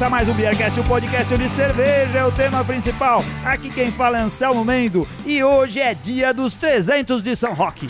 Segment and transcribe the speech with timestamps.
[0.00, 3.22] Começa mais um Beercast, o podcast de cerveja é o tema principal.
[3.44, 7.86] Aqui quem fala é Anselmo Mendo e hoje é dia dos 300 de São Roque.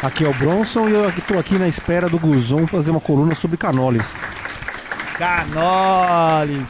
[0.00, 3.34] Aqui é o Bronson e eu estou aqui na espera do Guzon fazer uma coluna
[3.34, 4.16] sobre canoles.
[5.18, 6.68] Canoles.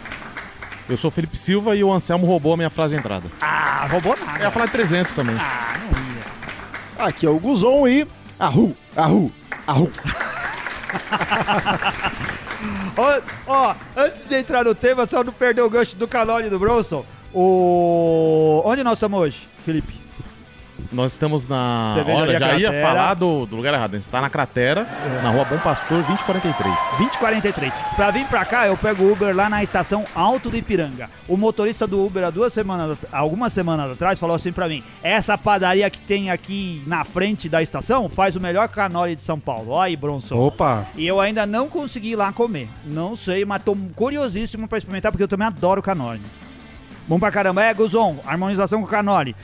[0.89, 3.27] Eu sou o Felipe Silva e o Anselmo roubou a minha frase de entrada.
[3.43, 4.51] Ah, roubou Eu ia nada.
[4.53, 5.37] falar de 300 também.
[5.39, 7.09] Ah, não ia.
[7.09, 8.09] Aqui é o Guzon e.
[8.39, 9.31] Arru, arru,
[9.67, 9.93] arru.
[12.97, 16.59] Ó, ó, antes de entrar no tema, só não perder o gancho do canole do
[16.59, 17.05] Bronson.
[17.33, 18.63] O...
[18.65, 20.00] Onde nós estamos hoje, Felipe?
[20.93, 21.93] Nós estamos na.
[21.95, 22.87] Cervejaria Olha, já ia Cratera.
[22.87, 23.95] falar do, do lugar errado.
[23.95, 24.87] A gente está na cratera,
[25.23, 26.75] na rua Bom Pastor 2043.
[26.99, 27.73] 2043.
[27.97, 31.11] Pra vir pra cá, eu pego o Uber lá na estação Alto do Ipiranga.
[31.29, 35.37] O motorista do Uber, há duas semanas, algumas semanas atrás, falou assim pra mim: essa
[35.37, 39.71] padaria que tem aqui na frente da estação faz o melhor canole de São Paulo.
[39.73, 40.37] Ó aí, Bronson.
[40.39, 40.87] Opa!
[40.97, 42.69] E eu ainda não consegui ir lá comer.
[42.85, 46.21] Não sei, mas tô curiosíssimo pra experimentar, porque eu também adoro canole.
[47.07, 47.65] Bom pra caramba.
[47.65, 49.35] É, Guzon, harmonização com canole.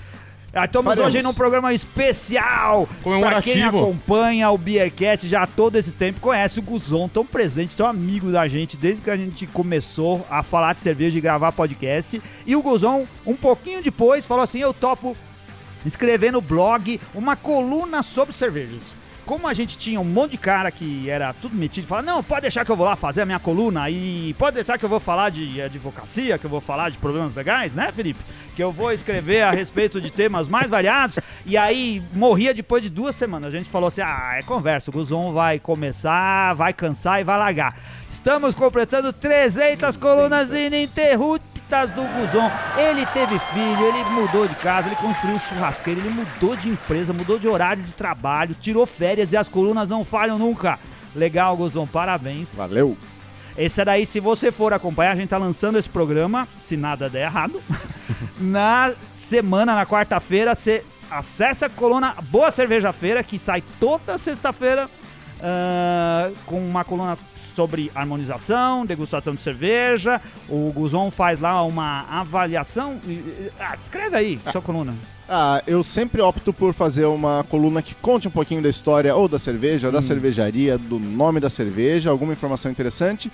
[0.65, 1.15] Estamos Faremos.
[1.15, 2.89] hoje num programa especial.
[3.03, 7.77] Pra quem acompanha o Beercast já há todo esse tempo, conhece o Guzon, tão presente,
[7.77, 11.53] tão amigo da gente, desde que a gente começou a falar de cerveja e gravar
[11.53, 12.23] podcast.
[12.47, 15.17] E o Guzon, um pouquinho depois, falou assim: eu topo
[15.85, 18.97] escrever no blog uma coluna sobre cervejas.
[19.27, 22.43] Como a gente tinha um monte de cara que era tudo metido, fala, não, pode
[22.43, 25.01] deixar que eu vou lá fazer a minha coluna e pode deixar que eu vou
[25.01, 28.21] falar de advocacia, que eu vou falar de problemas legais, né, Felipe?
[28.55, 31.19] Que eu vou escrever a respeito de temas mais variados.
[31.45, 33.53] E aí morria depois de duas semanas.
[33.53, 37.37] A gente falou assim, ah, é conversa, o Guzon vai começar, vai cansar e vai
[37.37, 37.77] largar.
[38.09, 42.51] Estamos completando 300 colunas ininterruptas do Guzon.
[42.79, 47.39] Ele teve filho, ele mudou de casa, ele construiu churrasqueira, ele mudou de empresa, mudou
[47.39, 50.79] de horário de trabalho, tirou férias e as colunas não falham nunca.
[51.15, 52.55] Legal, Guzon, parabéns.
[52.55, 52.97] Valeu.
[53.59, 57.23] Esse daí, se você for acompanhar, a gente tá lançando esse programa, se nada der
[57.23, 57.63] errado.
[58.39, 64.91] na semana, na quarta-feira, você acessa a coluna Boa Cerveja Feira, que sai toda sexta-feira,
[65.41, 67.19] ah, com uma coluna
[67.57, 70.21] sobre harmonização, degustação de cerveja.
[70.49, 73.01] O Guzon faz lá uma avaliação.
[73.59, 74.95] Ah, escreve aí, sua coluna.
[75.29, 79.27] Ah, eu sempre opto por fazer uma coluna que conte um pouquinho da história ou
[79.27, 83.29] da cerveja, da cervejaria, do nome da cerveja, alguma informação interessante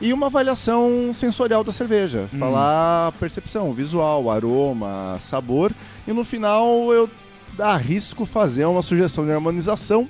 [0.00, 2.28] e uma avaliação sensorial da cerveja.
[2.40, 5.72] Falar percepção, visual, aroma, sabor
[6.08, 7.08] e no final eu
[7.56, 10.08] arrisco fazer uma sugestão de harmonização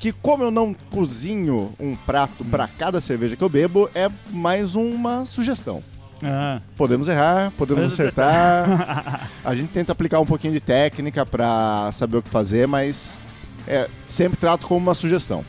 [0.00, 4.74] que como eu não cozinho um prato para cada cerveja que eu bebo, é mais
[4.74, 5.84] uma sugestão.
[6.22, 9.28] Ah, Podemos errar, podemos acertar.
[9.44, 13.20] A gente tenta aplicar um pouquinho de técnica pra saber o que fazer, mas
[13.68, 15.44] é, sempre trato como uma sugestão.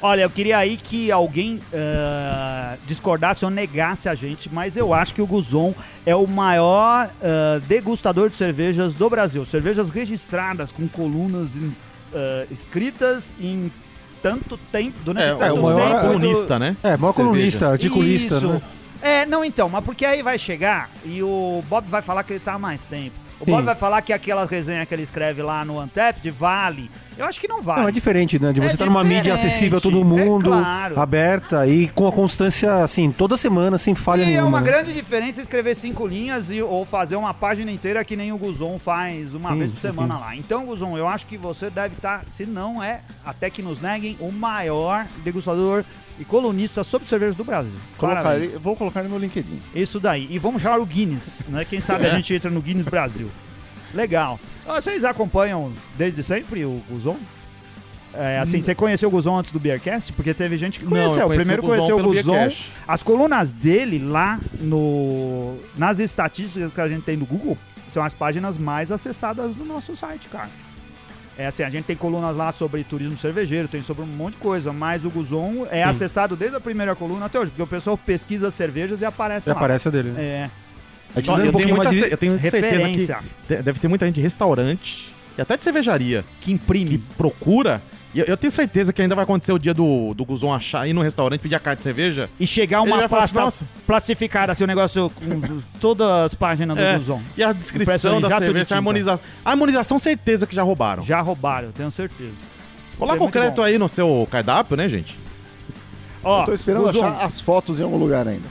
[0.00, 5.14] Olha, eu queria aí que alguém ah, discordasse ou negasse a gente, mas eu acho
[5.14, 5.72] que o Guzon
[6.04, 9.44] é o maior ah, degustador de cervejas do Brasil.
[9.44, 11.72] Cervejas registradas com colunas em,
[12.12, 13.70] ah, escritas em
[14.22, 16.00] tanto tempo, durante É, tanto o maior tempo.
[16.06, 16.76] colunista, né?
[16.82, 17.14] É, maior Cerveja.
[17.34, 18.48] colunista, articulista, Isso.
[18.48, 18.62] né?
[19.02, 22.40] É, não então, mas porque aí vai chegar e o Bob vai falar que ele
[22.40, 23.16] tá há mais tempo.
[23.42, 23.64] O Bob Sim.
[23.66, 26.88] vai falar que aquela resenha que ele escreve lá no Antep vale.
[27.18, 27.82] Eu acho que não vale.
[27.82, 28.52] Não, é diferente, né?
[28.52, 31.00] De É você estar numa mídia acessível a todo é mundo, claro.
[31.00, 34.46] aberta e com a constância, assim, toda semana, sem falha E é nenhuma.
[34.48, 34.66] uma né?
[34.66, 38.78] grande diferença escrever cinco linhas e, ou fazer uma página inteira que nem o Guzon
[38.78, 40.36] faz uma Sim, vez por sim, semana lá.
[40.36, 44.16] Então, Guzon, eu acho que você deve estar, se não é, até que nos neguem,
[44.20, 45.84] o maior degustador
[46.18, 47.72] e colunista sobre cervejas do Brasil.
[47.96, 49.60] Colocarei- vou colocar no meu LinkedIn.
[49.74, 50.28] Isso daí.
[50.30, 51.64] E vamos chamar o Guinness, né?
[51.64, 52.10] Quem sabe a É.
[52.10, 53.30] gente entra no Guinness Brasil.
[53.94, 54.38] Legal.
[54.66, 57.18] Ah, Vocês acompanham desde sempre o Guzon?
[58.14, 60.12] É, assim, você conheceu o Guzon antes do Beercast?
[60.12, 60.90] Porque teve gente que Hum.
[60.90, 61.26] Não, eu conheceu.
[61.26, 62.48] conheci Primeiro o conheceu o Guzon.
[62.86, 67.56] As colunas dele lá no nas estatísticas que a gente tem do Google
[67.88, 70.50] são as páginas mais acessadas do nosso site, cara.
[71.38, 74.38] É assim, a gente tem colunas lá sobre turismo cervejeiro, tem sobre um monte de
[74.40, 77.96] coisa, mas o Guzon é acessado desde a primeira coluna até hoje, porque o pessoal
[77.96, 79.56] pesquisa cervejas e aparece E lá.
[79.58, 80.12] aparece a dele.
[80.18, 80.50] É,
[81.14, 82.00] A gente Ó, lembra um eu, tenho muita, de...
[82.12, 83.06] eu tenho certeza que
[83.56, 86.98] de- deve ter muita gente de restaurante e até de cervejaria que que imprime.
[87.16, 87.80] procura.
[88.14, 90.86] E eu, eu tenho certeza que ainda vai acontecer o dia do, do Guzon achar,
[90.86, 92.28] ir no restaurante, pedir a carta de cerveja.
[92.38, 96.82] E chegar uma assim, pasta "Nossa." plastificada, assim, o negócio com todas as páginas do
[96.82, 97.22] É, Guzon.
[97.36, 99.24] E a descrição da cerveja, a harmonização.
[99.44, 101.02] A harmonização, certeza que já roubaram.
[101.02, 102.42] Já roubaram, tenho certeza.
[102.98, 103.62] Coloca o crédito bom.
[103.62, 105.18] aí no seu cardápio, né, gente?
[106.22, 108.48] Ó, eu tô esperando Guzon, achar as fotos em algum lugar ainda.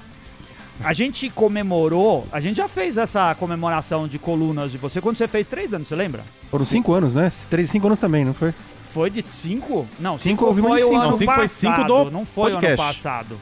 [0.83, 5.27] A gente comemorou, a gente já fez essa comemoração de colunas de você quando você
[5.27, 6.23] fez três anos, você lembra?
[6.49, 7.31] Foram cinco anos, né?
[7.49, 8.51] Três, cinco anos também, não foi?
[8.93, 9.87] Foi de cinco?
[9.99, 11.01] Não, Cinco cinco houve mais foi o cinco.
[11.01, 11.39] ano Não, cinco passado.
[11.39, 12.77] foi cinco do não foi o ano podcast.
[12.77, 13.39] passado.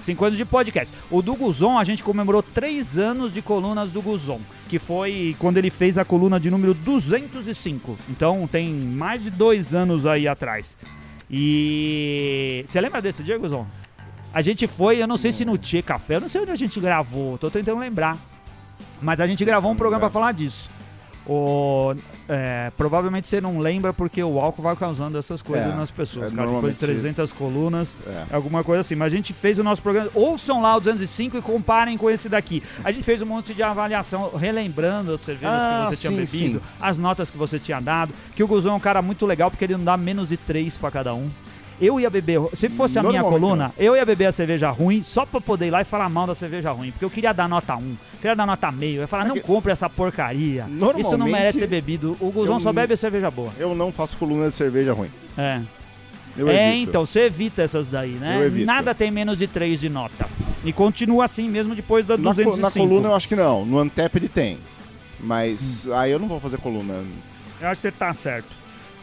[0.00, 0.94] Cinco anos de podcast.
[1.10, 5.58] O do Guzon, a gente comemorou três anos de colunas do Guzon, que foi quando
[5.58, 7.98] ele fez a coluna de número 205.
[8.08, 10.78] Então tem mais de dois anos aí atrás.
[11.30, 12.64] E.
[12.66, 13.66] Você lembra desse dia, Guzon?
[14.32, 16.56] A gente foi, eu não sei se no Tchê Café, eu não sei onde a
[16.56, 18.16] gente gravou, tô tentando lembrar.
[19.00, 20.70] Mas a gente gravou um programa pra falar disso.
[21.28, 21.94] O,
[22.26, 26.32] é, provavelmente você não lembra porque o álcool vai causando essas coisas É, nas pessoas,
[26.32, 26.46] é, cara.
[26.46, 28.24] Depois de normalmente- 300 colunas, É.
[28.34, 28.94] alguma coisa assim.
[28.94, 30.10] Mas a gente fez o nosso programa.
[30.14, 32.62] Ouçam lá o 205 e comparem com esse daqui.
[32.82, 36.38] A gente fez um monte de avaliação, relembrando as cervejas Ah, que você tinha sim,
[36.38, 36.72] bebido, sim.
[36.80, 38.14] as notas que você tinha dado.
[38.34, 40.76] Que o Guzão é um cara muito legal porque ele não dá menos de 3
[40.78, 41.28] pra cada um.
[41.80, 45.24] Eu ia beber, se fosse a minha coluna, eu ia beber a cerveja ruim só
[45.24, 46.90] pra poder ir lá e falar mal da cerveja ruim.
[46.90, 48.96] Porque eu queria dar nota 1, queria dar nota meio.
[48.96, 50.66] Eu ia falar, não Porque- compre essa porcaria.
[50.98, 52.16] Isso não merece ser bebido.
[52.20, 53.50] O Guzão só não- bebe cerveja boa.
[53.58, 55.10] Eu não faço coluna de cerveja ruim.
[55.36, 55.60] É.
[56.36, 56.90] Eu é, evito.
[56.90, 58.38] então, você evita essas daí, né?
[58.38, 58.66] Eu evito.
[58.66, 60.26] Nada tem menos de 3 de nota.
[60.64, 62.60] E continua assim mesmo depois da Na, co- 205.
[62.60, 63.64] na coluna eu acho que não.
[63.64, 64.58] No Antep ele tem.
[65.20, 65.94] Mas Hum.
[65.94, 67.02] aí eu não vou fazer coluna.
[67.60, 68.56] Eu acho que você tá certo.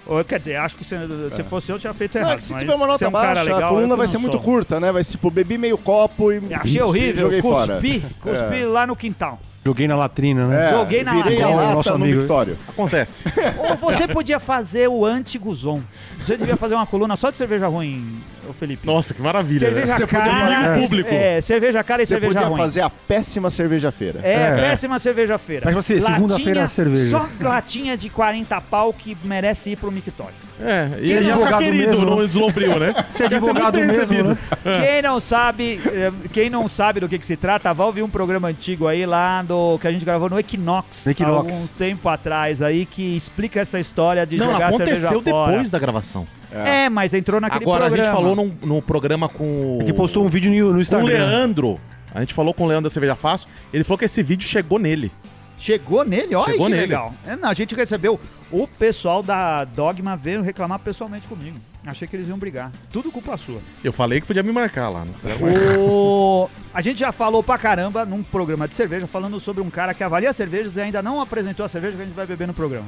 [0.07, 0.95] Ou, quer dizer, acho que se,
[1.35, 2.21] se fosse eu, tinha feito É.
[2.21, 2.37] Não, errado.
[2.37, 4.17] é que se mas tiver uma nota é um baixa, legal, a coluna vai ser
[4.19, 4.41] muito sou.
[4.41, 4.91] curta, né?
[4.91, 6.41] Vai ser tipo, bebi meio copo e.
[6.53, 7.73] Achei horrível, Joguei fora.
[7.75, 8.65] cuspi, cuspi É.
[8.65, 9.39] lá no quintal.
[9.65, 10.67] Joguei na latrina, né?
[10.67, 11.55] É, Joguei na virei a lateral.
[11.63, 12.19] lata Nosso no amigo.
[12.19, 12.55] Victório.
[12.67, 13.23] Acontece.
[13.57, 15.81] Ou você podia fazer o anti-Guzon.
[16.19, 18.85] Você devia fazer uma coluna só de cerveja ruim, ô Felipe.
[18.85, 19.59] Nossa, que maravilha.
[19.59, 19.95] cerveja né?
[19.97, 20.77] Você podia cara.
[20.79, 21.09] em público.
[21.13, 22.57] É, cerveja cara e Você cerveja podia ruim.
[22.59, 24.19] fazer a péssima cerveja-feira.
[24.23, 24.55] É, É.
[24.55, 25.63] péssima cerveja-feira.
[25.65, 27.09] Mas você, segunda-feira é cerveja.
[27.11, 30.44] Só latinha de 40 pau que merece ir pro mictório.
[30.59, 32.93] É, e Você é ele ia ficar advogado querido mesmo, no deslumbril, né?
[33.11, 34.29] Você é advogado mesmo, recebido.
[34.29, 34.37] né?
[34.63, 38.09] Quem não sabe, eh, quem não sabe do que, que se trata, vai ouvir um
[38.09, 41.53] programa antigo aí lá do que a gente gravou no Equinox, No Equinox.
[41.53, 45.51] algum tempo atrás aí que explica essa história de Não, jogar cerveja aconteceu fora.
[45.51, 46.25] depois da gravação.
[46.53, 48.03] É, mas entrou naquele Agora, programa.
[48.03, 49.79] a gente falou num, num programa com...
[49.81, 51.07] É que postou um vídeo no, no com o Instagram.
[51.25, 51.79] Leandro.
[52.13, 53.49] A gente falou com o Leandro da Cerveja Fácil.
[53.73, 55.11] Ele falou que esse vídeo chegou nele.
[55.57, 56.81] Chegou nele, olha Chegou que nele.
[56.83, 57.13] legal.
[57.25, 58.19] É, não, a gente recebeu
[58.51, 61.57] o pessoal da Dogma veio reclamar pessoalmente comigo.
[61.85, 62.71] Achei que eles iam brigar.
[62.91, 63.59] Tudo culpa sua.
[63.83, 65.05] Eu falei que podia me marcar lá.
[65.05, 65.77] Não quiseram marcar.
[65.79, 66.49] O...
[66.73, 70.03] A gente já falou pra caramba num programa de cerveja, falando sobre um cara que
[70.03, 72.87] avalia cervejas e ainda não apresentou a cerveja que a gente vai beber no programa.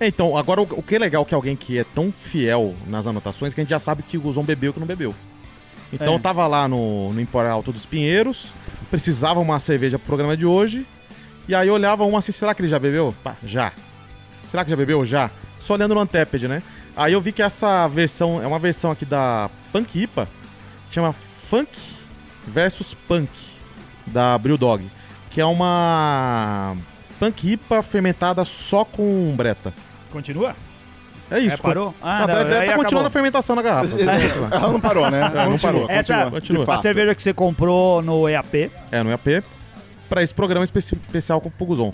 [0.00, 3.08] É, então, agora o, o que é legal que alguém que é tão fiel nas
[3.08, 5.12] anotações que a gente já sabe que o Guzon bebeu que não bebeu.
[5.92, 6.16] Então É.
[6.16, 8.52] eu tava lá no, no Empório Alto dos Pinheiros,
[8.88, 10.86] precisava uma cerveja pro programa de hoje,
[11.48, 13.14] e aí eu olhava uma assim, será que ele já bebeu?
[13.24, 13.72] Pá, já.
[14.44, 15.04] Será que já bebeu?
[15.04, 15.30] Já.
[15.60, 16.62] Só olhando no Anteped, né?
[16.96, 20.28] Aí eu vi que essa versão, é uma versão aqui da Punk IPA,
[20.88, 21.14] que chama
[21.48, 21.70] Funk
[22.46, 23.30] versus Punk,
[24.06, 24.90] da Brewdog,
[25.30, 26.76] que é uma
[27.20, 29.72] Punk IPA fermentada só com breta.
[30.10, 30.56] Continua?
[31.30, 31.56] É isso.
[31.56, 31.94] É, parou?
[32.00, 33.94] Ah, não, deve aí tá continuando a fermentação na garrafa.
[34.50, 35.20] Ela não parou, né?
[35.20, 35.86] não Continua, parou.
[35.90, 36.64] Essa- continua.
[36.64, 36.78] fato.
[36.78, 39.44] A cerveja que você comprou no EAP, É, no EAP,
[40.08, 41.92] pra esse programa especi- especial com o Puguzon.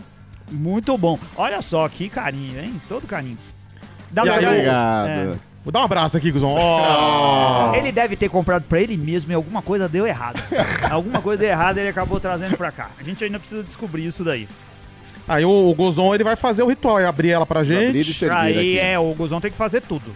[0.51, 1.19] muito bom.
[1.37, 2.81] Olha só que carinho, hein?
[2.89, 3.39] Todo carinho.
[4.11, 5.09] Dá E pra aí, Obrigado.
[5.09, 5.35] É.
[5.65, 6.55] Vou dar um abraço aqui, Guzon.
[6.59, 7.75] Ó!
[7.75, 10.43] Ele deve ter comprado pra ele mesmo e alguma coisa deu errado.
[10.91, 12.91] alguma coisa deu errado e ele acabou trazendo pra cá.
[12.99, 14.47] A gente ainda precisa descobrir isso daí.
[15.27, 18.03] Aí o, o Guzon ele vai fazer o ritual, é abrir ela pra Abrir e
[18.03, 18.29] gente.
[18.29, 18.79] Aí aqui.
[18.79, 20.15] é, o Guzão tem que fazer tudo.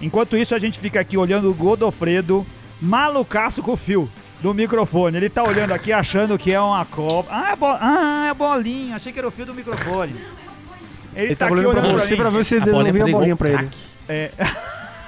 [0.00, 2.46] Enquanto isso, a gente fica aqui olhando o Godofredo
[2.80, 4.10] malucaço com o fio
[4.44, 5.16] do microfone.
[5.16, 7.30] Ele tá olhando aqui achando que é uma copa.
[7.32, 7.64] Ah, é, bo...
[7.66, 8.96] ah, é bolinha.
[8.96, 10.14] Achei que era o fio do microfone.
[11.16, 13.48] Ele, Ele tá aqui olhando pra você pra ver se bolinha devolvia a bolinha pra
[13.48, 13.70] ele.
[14.06, 14.30] É,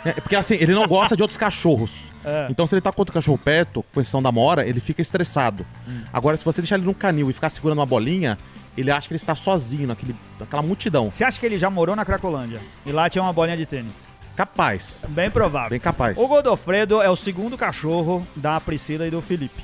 [0.07, 2.05] É, porque assim, ele não gosta de outros cachorros.
[2.25, 2.47] É.
[2.49, 5.67] Então, se ele tá com outro cachorro perto, com exceção da mora, ele fica estressado.
[5.87, 6.03] Hum.
[6.13, 8.39] Agora, se você deixar ele num canil e ficar segurando uma bolinha,
[8.79, 11.11] ele acha que ele está sozinho naquele, naquela multidão.
[11.13, 12.61] Você acha que ele já morou na Cracolândia?
[12.87, 14.07] E lá tinha uma bolinha de tênis?
[14.37, 15.05] Capaz.
[15.09, 15.71] Bem provável.
[15.71, 16.19] Bem capaz.
[16.19, 19.63] O Godofredo é o segundo cachorro da Priscila e do Felipe.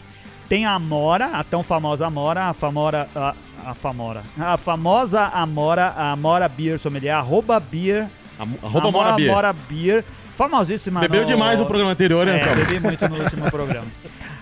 [0.49, 3.35] Tem a Amora, a tão famosa Amora, a famora, a,
[3.67, 9.31] a famora, a famosa Amora, a Amora Beer Sommelier, arroba Beer, Am- Arroba Mora Beer.
[9.31, 10.05] Amora Beer,
[10.37, 11.01] famosíssima.
[11.01, 13.87] Bebeu no- demais no programa anterior, né, É, bebi muito no último programa.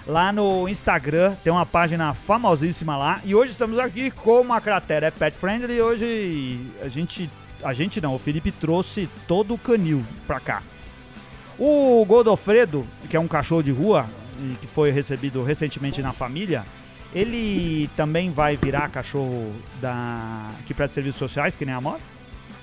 [0.06, 3.20] Lá no Instagram tem uma página famosíssima lá.
[3.24, 5.80] E hoje estamos aqui com uma cratera é pet friendly.
[5.80, 7.30] Hoje a gente.
[7.62, 10.62] A gente não, o Felipe trouxe todo o canil pra cá.
[11.58, 14.08] O Godofredo, que é um cachorro de rua,
[14.40, 16.64] e que foi recebido recentemente na família,
[17.14, 22.00] ele também vai virar cachorro da que presta serviços sociais, que nem a Mora?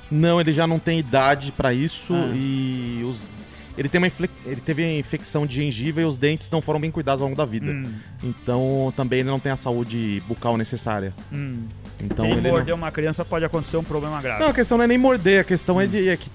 [0.10, 2.32] Não, ele já não tem idade pra isso Ah.
[2.34, 3.30] e os...
[3.77, 4.07] ele, tem uma
[4.46, 7.46] ele teve infecção de gengiva e os dentes não foram bem cuidados ao longo da
[7.46, 7.72] vida.
[7.72, 7.84] Hum,
[8.24, 11.13] Então também ele não tem a saúde bucal necessária.
[11.31, 11.63] hum.
[12.00, 14.39] Então Se ele ele morder uma criança, pode acontecer um problema grave.
[14.39, 14.46] não...
[14.48, 16.29] não, a questão não é nem morder, a questão é, de, é que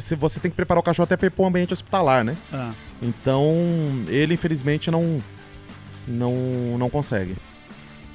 [0.00, 2.36] se você tem que preparar o cachorro até para um ambiente hospitalar, né?
[2.52, 2.72] Ah.
[3.02, 3.54] Então
[4.08, 5.20] ele infelizmente não
[6.06, 6.34] não,
[6.78, 7.34] não consegue.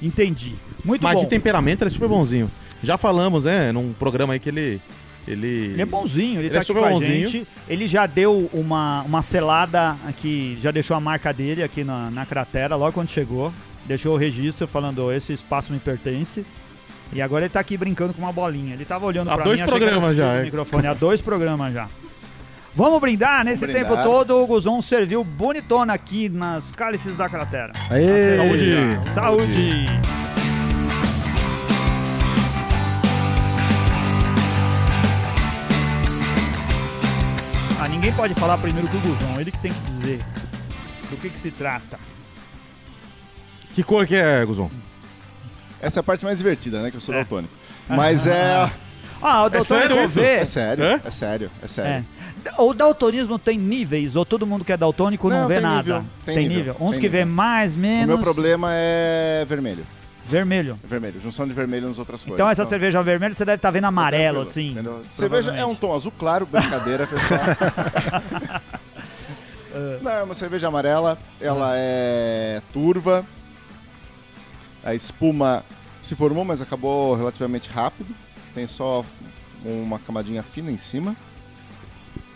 [0.02, 0.54] Entendi.
[0.84, 1.24] Muito Mas bom.
[1.24, 2.50] de temperamento ele é super bonzinho.
[2.82, 4.80] Já falamos, né, num programa aí que ele.
[5.32, 7.28] Ele, Ele é bonzinho, ele, Ele tá é aqui com a bonzinho.
[7.28, 7.48] gente.
[7.68, 12.26] Ele já deu uma, uma selada aqui, já deixou a marca dele aqui na, na
[12.26, 13.52] cratera, logo quando chegou.
[13.86, 16.44] Deixou o registro falando, "Ó, esse espaço me pertence.
[17.12, 18.74] E agora ele tá aqui brincando com uma bolinha.
[18.74, 20.42] Ele tava olhando Há pra dois mim, programas já, do é.
[20.44, 20.86] microfone.
[20.86, 21.88] Há dois programas já.
[22.76, 23.44] Vamos brindar?
[23.44, 23.82] Nesse brindar.
[23.88, 27.72] tempo todo, o Guzon serviu bonitona aqui nas cálices da cratera.
[27.90, 28.36] Aê!
[28.36, 28.74] Saúde.
[29.12, 29.86] Saúde!
[29.88, 30.39] Ah,
[38.00, 40.20] ninguém pode falar primeiro que o Guzon, ele que tem que dizer
[41.10, 41.98] do que, que se trata.
[43.74, 44.70] Que cor que é, Guzon?
[45.82, 46.90] Essa é a parte mais divertida, né?
[46.90, 47.18] Que eu sou É.
[47.18, 47.52] daltônico.
[47.86, 48.70] Mas é.
[49.22, 50.18] Ah, o doutor sério isso?
[50.18, 51.00] É sério, Hã?
[51.04, 52.06] é sério, é sério.
[52.46, 52.52] É.
[52.62, 55.76] O daltonismo tem níveis, ou todo mundo que é daltônico não, Não, vê tem nada?
[55.82, 57.34] nível, tem nível, Uns tem que vê nível.
[57.34, 58.06] mais, O menos.
[58.06, 59.86] meu problema é vermelho.
[60.30, 60.78] Vermelho.
[60.84, 62.38] Vermelho, junção de vermelho nas outras coisas.
[62.38, 64.76] Então essa cerveja vermelha você deve estar vendo amarelo, assim.
[65.10, 67.40] Cerveja é um tom azul claro, brincadeira, pessoal.
[70.02, 73.24] Não, é uma cerveja amarela, ela é turva.
[74.84, 75.64] A espuma
[76.00, 78.14] se formou, mas acabou relativamente rápido.
[78.54, 79.04] Tem só
[79.64, 81.14] uma camadinha fina em cima.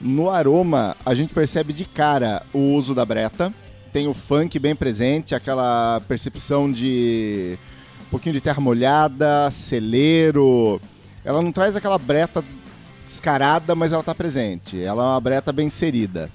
[0.00, 3.52] No aroma, a gente percebe de cara o uso da breta.
[3.92, 7.58] Tem o funk bem presente, aquela percepção de
[8.14, 10.80] pouquinho de terra molhada, celeiro.
[11.25, 12.44] Ela não traz aquela breta
[13.04, 14.80] descarada, mas ela tá presente.
[14.80, 16.30] Ela é uma breta bem inserida.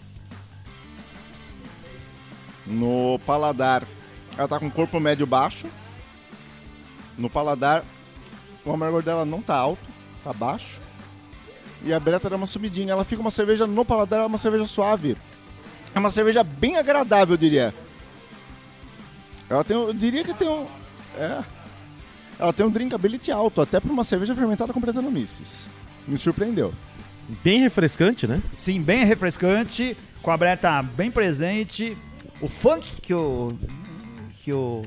[2.67, 3.83] No paladar,
[4.37, 5.67] ela tá com corpo médio baixo.
[7.17, 7.85] No paladar,
[8.65, 9.87] o amargor dela não tá alto,
[10.21, 10.81] tá baixo.
[11.81, 12.91] E a breta dá uma subidinha.
[12.91, 15.15] Ela fica uma cerveja no paladar, é uma cerveja suave.
[15.95, 17.73] É uma cerveja bem agradável, eu diria.
[19.49, 20.67] Ela tem, eu diria que tem um,
[21.17, 21.43] é.
[22.39, 25.67] Ela tem um drinkability alto, até para uma cerveja fermentada com Brettanomyces.
[26.07, 26.73] Me surpreendeu.
[27.43, 28.41] Bem refrescante, né?
[28.55, 31.95] Sim, bem refrescante, com a breta bem presente.
[32.41, 33.53] O funk que o,
[34.41, 34.83] que o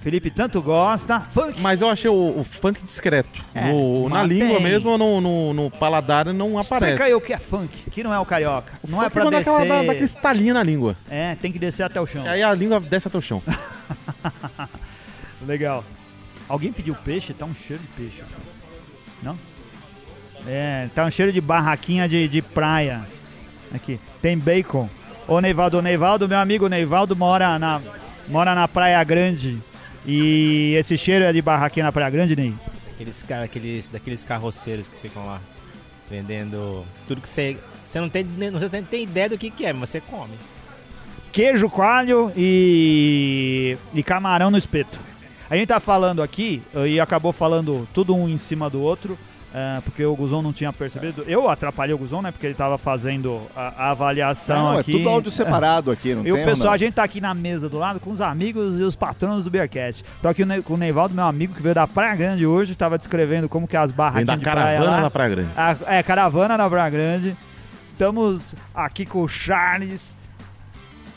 [0.00, 1.18] Felipe tanto gosta.
[1.20, 1.58] Funk.
[1.60, 3.42] Mas eu achei o, o funk discreto.
[3.54, 4.62] É, No- na língua tem.
[4.62, 6.92] mesmo, no, no, no paladar não aparece.
[6.92, 8.74] Explica aí o que é funk, que não é o carioca.
[8.82, 9.50] O não é pra manda descer.
[9.52, 10.96] aquela da, daquele estalinho na língua.
[11.08, 12.24] É, tem que descer até o chão.
[12.24, 13.42] E aí a língua desce até o chão.
[15.46, 15.84] Legal.
[16.50, 17.32] Alguém pediu peixe?
[17.32, 18.24] Tá um cheiro de peixe.
[19.22, 19.38] Não?
[20.48, 23.06] É, tá um cheiro de barraquinha de, de praia.
[23.72, 24.00] Aqui.
[24.20, 24.90] Tem bacon.
[25.28, 27.80] Ô Neivaldo, o Neivaldo, meu amigo Neivaldo mora na,
[28.26, 29.62] mora na Praia Grande.
[30.04, 32.52] E esse cheiro é de barraquinha na Praia Grande, Ney?
[32.94, 35.40] Aqueles, aqueles, daqueles carroceiros que ficam lá
[36.10, 37.58] vendendo tudo que você.
[37.86, 40.34] Você não tem, você nem tem ideia do que, que é, mas você come.
[41.30, 45.09] queijo coalho e, e camarão no espeto.
[45.50, 49.18] A gente tá falando aqui eh, e acabou falando tudo um em cima do outro,
[49.52, 51.24] eh, porque o Guzon não tinha percebido.
[51.26, 52.30] Eu atrapalhei o Guzon, né?
[52.30, 54.92] Porque ele tava fazendo a, a avaliação Não, é aqui.
[54.92, 56.72] tudo áudio separado aqui, não E tem o pessoal, não?
[56.72, 59.50] a gente tá aqui na mesa do lado com os amigos e os patrões do
[59.50, 60.04] Beercast.
[60.22, 63.48] Tô aqui com o Neivaldo, meu amigo, que veio da Praia Grande hoje, tava descrevendo
[63.48, 65.00] como que é as barraquinhas da de praia caravana lá.
[65.02, 65.50] na Praia Grande.
[65.56, 67.36] A- é, caravana na Praia Grande.
[67.92, 70.16] Estamos aqui com o Charles.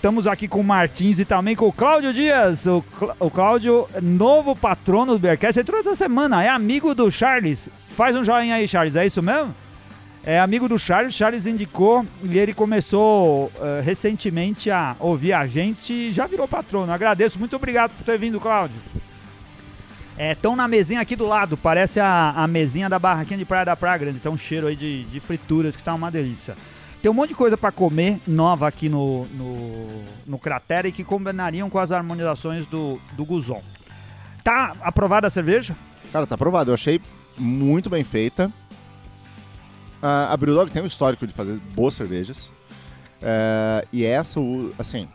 [0.04, 2.68] Estamos aqui com o Martins e também com o Cláudio Dias.
[2.68, 5.58] O, Clá- o Cláudio, novo patrono do Bearcast.
[5.62, 7.70] Entrou essa semana, é amigo do Charles.
[7.88, 9.56] Faz um joinha aí, Charles, é isso mesmo?
[10.22, 15.94] É amigo do Charles, Charles indicou e ele começou eh, recentemente a ouvir a gente
[15.94, 16.92] e já virou patrono.
[16.92, 18.82] Agradeço, muito obrigado por ter vindo, Cláudio.
[20.20, 23.76] Estão na mesinha aqui do lado, parece a, a mesinha da barraquinha de Praia da
[23.78, 24.20] Praia Grande.
[24.20, 26.58] Tem um cheiro aí de, de frituras que tá uma delícia.
[27.04, 29.88] Tem um monte de coisa para comer nova aqui no, no,
[30.26, 33.62] no Cratera e que combinariam com as harmonizações do, do Guzon.
[34.42, 35.76] Tá aprovada a cerveja?
[36.14, 36.72] Cara, tá aprovado.
[36.72, 37.02] Eu achei
[37.38, 38.50] muito bem feita.
[40.02, 42.54] Ah, a Brewdog tem um histórico de fazer boas cervejas.
[43.22, 44.40] É, e essa,
[44.80, 45.10] assim,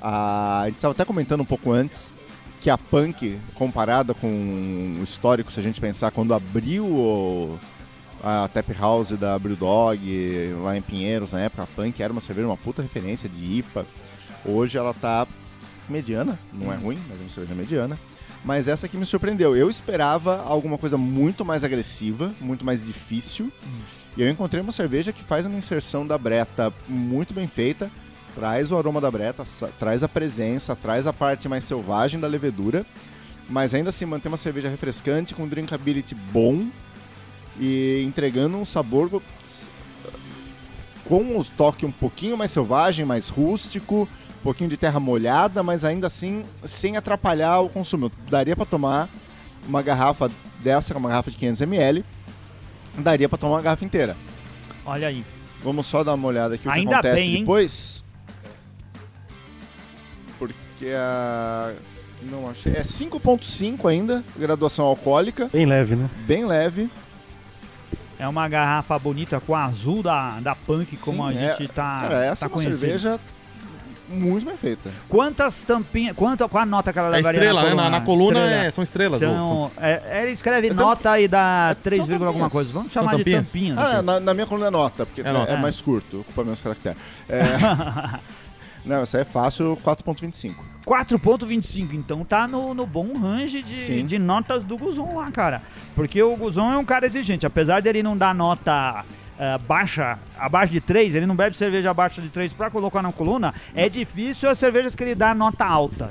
[0.00, 2.10] a, a gente tava até comentando um pouco antes
[2.58, 7.58] que a Punk, comparada com o histórico, se a gente pensar, quando abriu o-
[8.22, 10.00] a Tap House da Brewdog
[10.62, 13.86] lá em Pinheiros, na época, a Punk era uma cerveja, uma puta referência de IPA.
[14.44, 15.26] Hoje ela tá
[15.88, 17.98] mediana, não é ruim, mas é uma cerveja mediana.
[18.44, 19.56] Mas essa aqui me surpreendeu.
[19.56, 23.52] Eu esperava alguma coisa muito mais agressiva, muito mais difícil.
[24.16, 27.90] E eu encontrei uma cerveja que faz uma inserção da breta muito bem feita.
[28.34, 29.44] Traz o aroma da breta,
[29.78, 32.86] traz a presença, traz a parte mais selvagem da levedura.
[33.50, 36.68] Mas ainda assim mantém uma cerveja refrescante, com um drinkability bom.
[37.60, 39.20] E entregando um sabor
[41.04, 44.08] com o toque um pouquinho mais selvagem, mais rústico.
[44.38, 48.10] um pouquinho de terra molhada, mas ainda assim sem atrapalhar o consumo.
[48.30, 49.08] Daria pra tomar
[49.66, 50.30] uma garrafa
[50.62, 52.04] dessa, uma garrafa de 500ml,
[52.98, 54.16] daria pra tomar uma garrafa inteira.
[54.86, 55.24] Olha aí.
[55.62, 57.40] Vamos só dar uma olhada aqui o que acontece bem, hein?
[57.40, 58.04] depois.
[60.38, 61.72] Porque a.
[62.22, 62.72] Não achei.
[62.72, 66.08] É 5,5 ainda, graduação alcoólica, Bem leve, né?
[66.26, 66.90] bem leve.
[68.18, 72.24] É uma garrafa bonita com azul da, da Punk, como a é- gente tá, Cara,
[72.24, 72.78] essa tá é uma conhecendo.
[72.80, 73.20] cerveja
[74.08, 74.90] muito bem feita.
[75.08, 76.16] Quantas tampinhas.
[76.16, 77.70] Quanto, qual a nota que ela É levaria estrela, na né?
[77.74, 77.90] coluna?
[77.90, 78.64] Na, na coluna Estrela.
[78.64, 79.20] é- são estrelas.
[79.20, 82.72] São, é, é, ele escreve nota e dá 3, são alguma coisa.
[82.72, 83.78] Vamos chamar de tampinhas?
[83.78, 85.52] Ah, na, na minha coluna é nota, porque É é, nota.
[85.52, 86.96] é mais curto, ocupa menos caractere.
[87.28, 87.42] É,
[88.84, 90.54] não, essa é fácil, 4,25.
[90.86, 94.06] 4.25, então tá no, no bom range de, Sim.
[94.06, 95.60] de notas do Guzon lá, cara.
[95.94, 97.44] Porque o Guzon é um cara exigente.
[97.44, 99.04] Apesar dele não dar nota
[99.38, 103.12] eh, baixa, abaixo de 3, ele não bebe cerveja abaixo de 3 pra colocar na
[103.12, 106.10] coluna, é difícil as cervejas que ele dá nota alta.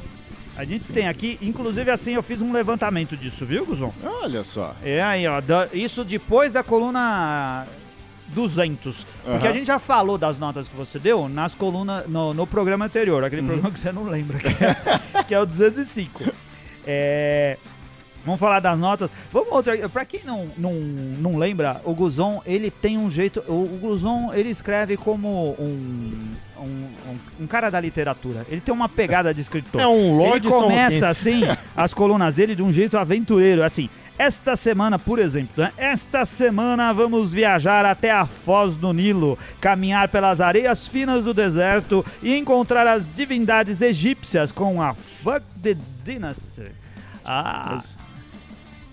[0.56, 3.94] A gente tem aqui, inclusive assim, eu fiz um levantamento disso, viu, Guzon?
[4.04, 4.76] Olha só.
[4.84, 5.42] É aí, ó.
[5.74, 7.66] isso depois da coluna
[8.30, 9.06] 200.
[9.24, 9.50] Porque Aham.
[9.50, 13.24] a gente já falou das notas que você deu nas colunas, no, no programa anterior,
[13.24, 16.24] aquele programa que você não lembra, que é, que é o 205.
[16.86, 17.58] É,
[18.28, 19.10] Vamos falar das notas.
[19.32, 19.88] Vamos outra.
[19.88, 23.42] Pra quem não, não, não lembra, o Guzon, ele tem um jeito.
[23.48, 26.30] O, o Guzon, ele escreve como um,
[26.60, 28.46] um, um, um cara da literatura.
[28.50, 29.80] Ele tem uma pegada de escritor.
[29.80, 31.44] É um Lorde Ele começa assim
[31.74, 33.90] as colunas dele de um jeito aventureiro, assim.
[34.18, 35.72] Esta semana, por exemplo, né?
[35.78, 42.04] esta semana vamos viajar até a Foz do Nilo, caminhar pelas areias finas do deserto
[42.24, 46.72] e encontrar as divindades egípcias com a Fuck the Dynasty.
[47.24, 48.00] Ah, Mas-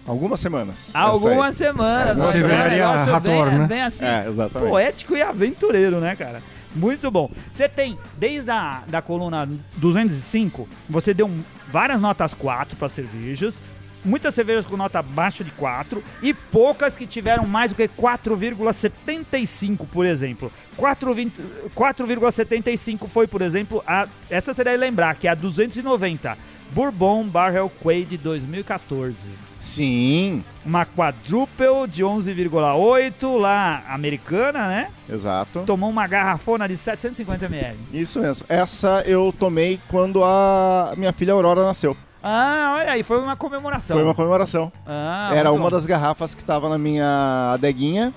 [0.06, 0.94] Algumas semanas.
[0.94, 2.08] algumas semanas.
[2.10, 2.76] Algumas Nossa, é um semanas.
[2.76, 3.66] negócio bem, né?
[3.66, 4.70] bem assim, É, exatamente.
[4.70, 6.42] poético e aventureiro, né, cara?
[6.76, 7.30] Muito bom.
[7.50, 13.62] Você tem, desde a da coluna 205, você deu um- várias notas 4 para cervejas,
[14.04, 19.86] muitas cervejas com nota abaixo de 4 e poucas que tiveram mais do que 4,75,
[19.90, 20.52] por exemplo.
[20.78, 21.32] 4,20
[21.74, 26.36] 4,75 foi, por exemplo, a essa você deve lembrar, que é a 290.
[26.72, 29.32] Bourbon Barrel Quaid 2014
[29.64, 34.88] Sim, uma quadruple de 11,8 lá, americana, né?
[35.08, 35.62] exato.
[35.64, 37.74] Tomou uma garrafona de 750ml.
[37.90, 38.44] Isso mesmo.
[38.46, 41.96] Essa eu tomei quando a minha filha Aurora nasceu.
[42.26, 43.94] Ah, olha aí, foi uma comemoração.
[43.96, 44.72] Foi uma comemoração.
[44.86, 45.68] Ah, Era uma bom.
[45.70, 48.14] das garrafas que tava na minha adeguinha,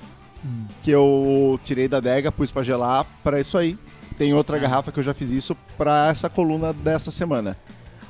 [0.82, 3.78] que eu tirei da adega, pus pra gelar pra isso aí.
[4.18, 4.36] Tem Ah.
[4.38, 7.58] outra garrafa que eu já fiz isso pra essa coluna dessa semana.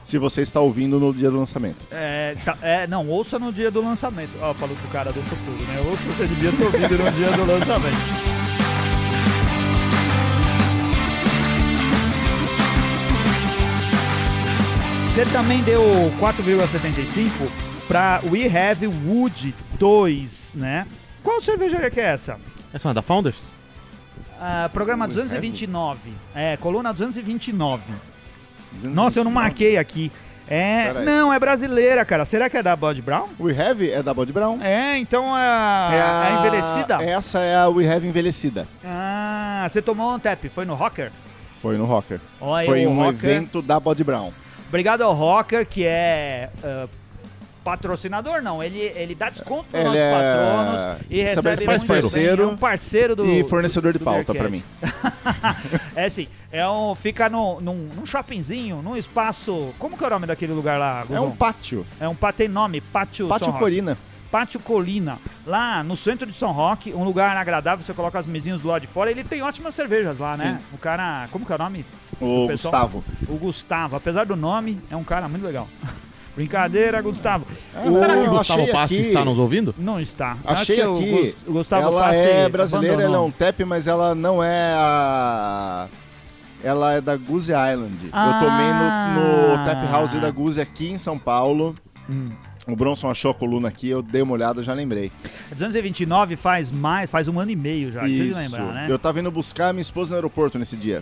[0.03, 1.85] Se você está ouvindo no dia do lançamento.
[1.91, 4.37] É, tá- é, não, ouça no dia do lançamento.
[4.39, 5.81] Ó, falou pro cara do futuro, né?
[5.89, 8.36] Ouça você devia ter ouvido no dia do lançamento.
[15.17, 15.81] Você também deu
[16.19, 17.49] 4,75
[17.87, 20.85] pra We Have Wood 2, né?
[21.23, 22.39] Qual cervejaria que é essa?
[22.71, 23.51] Essa é da Founders?
[24.39, 26.13] Ah, programa We 229.
[26.35, 27.81] É, coluna 229.
[28.83, 30.11] Nossa, eu não marquei aqui.
[30.47, 32.23] É, não, é brasileira, cara.
[32.23, 33.27] Será que é da Bud Brown?
[33.39, 34.61] We Have é da Bud Brown.
[34.61, 37.03] É, então é a, É a envelhecida.
[37.03, 38.67] Essa é a We Have envelhecida.
[38.85, 41.11] Ah, você tomou um tap, foi no Rocker?
[41.59, 42.19] Foi no Rocker.
[42.39, 44.31] Olha, Foi um Rocker- evento da Bud Brown.
[44.67, 46.87] Obrigado ao Rocker, que é ah,
[47.63, 48.63] patrocinador, não.
[48.63, 51.67] Ele, ele dá desconto para Ele nossos é patronos e recebe muito bem.
[51.99, 54.51] parceiro É um parceiro do e fornecedor de do pauta pra Beercast.
[54.51, 54.63] mim.
[55.95, 59.73] É assim, é um, fica no, num, num shoppingzinho, num espaço...
[59.79, 61.25] Como que é o nome daquele lugar lá, É Guzon?
[61.25, 61.85] um pátio.
[61.99, 63.57] É um, pa- tem nome, Pátio, Pátio São.
[63.59, 63.97] Corina.
[64.31, 68.61] Pátio Colina, lá no centro de São Roque, um lugar agradável, você coloca as mesinhas
[68.61, 70.59] do lado de fora, ele tem ótimas cervejas lá, né?
[70.59, 70.65] Sim.
[70.75, 71.85] O cara, como que é o nome?
[72.19, 73.03] O O pessoal- Gustavo.
[73.27, 75.67] O Gustavo, apesar do nome, é um cara muito legal.
[76.35, 77.45] Brincadeira, Gustavo.
[77.73, 79.73] Ah, O- Será que o Gustavo Passi aqui- está nos ouvindo?
[79.77, 80.37] Não está.
[80.45, 81.35] Acho Achei que o aqui.
[81.47, 85.87] O Gustavo ela é brasileira, ela é um TEP, mas ela não é a.
[86.63, 88.09] Ela é da Goose Island.
[88.11, 88.39] Ah.
[88.41, 91.75] Eu tomei no, no Tap House da Goose aqui em São Paulo.
[92.09, 92.29] Hum.
[92.67, 95.11] O Bronson achou a coluna aqui, eu dei uma olhada, já lembrei.
[95.51, 98.37] 229 faz mais, faz um ano e meio já, isso.
[98.37, 98.85] lembrar, né?
[98.89, 101.01] Eu tava indo buscar minha esposa no aeroporto nesse dia.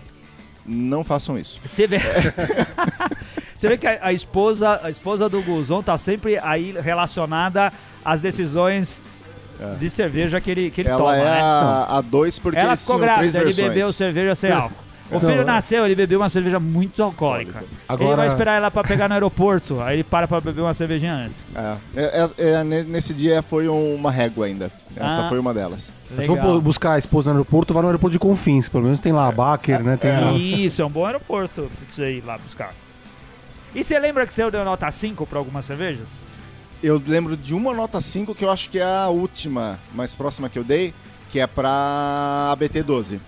[0.66, 1.60] Não façam isso.
[1.64, 1.98] Você vê.
[3.56, 7.72] Você vê que a, a esposa, a esposa do Guzon tá sempre aí relacionada
[8.04, 9.02] às decisões
[9.58, 9.74] É.
[9.76, 11.40] de cerveja que ele, que ele ela toma, é né?
[11.40, 13.68] a, a dois porque Ela eles ficou tinham três grávida, ele versões.
[13.74, 14.76] bebeu cerveja sem álcool.
[15.10, 17.58] O filho nasceu, ele bebeu uma cerveja muito alcoólica.
[17.60, 20.74] Ele Agora- vai esperar ela pra pegar no aeroporto, aí ele para pra beber uma
[20.74, 21.44] cervejinha antes.
[21.54, 24.70] É, é, é, é, ne- nesse dia foi uma régua ainda.
[24.96, 25.28] Essa Ah.
[25.28, 25.92] foi uma delas.
[26.18, 28.68] Se for bu- buscar a esposa no aeroporto, vai no aeroporto de Confins.
[28.68, 29.96] Pelo menos tem lá a Baker, né?
[29.96, 32.72] Tem lá- Isso, é um bom aeroporto pra você ir lá buscar.
[33.74, 36.20] E você lembra que você deu nota 5 pra algumas cervejas?
[36.82, 40.48] Eu lembro de uma nota 5 que eu acho que é a última, mais próxima
[40.48, 40.92] que eu dei,
[41.30, 43.18] que é pra ABT12,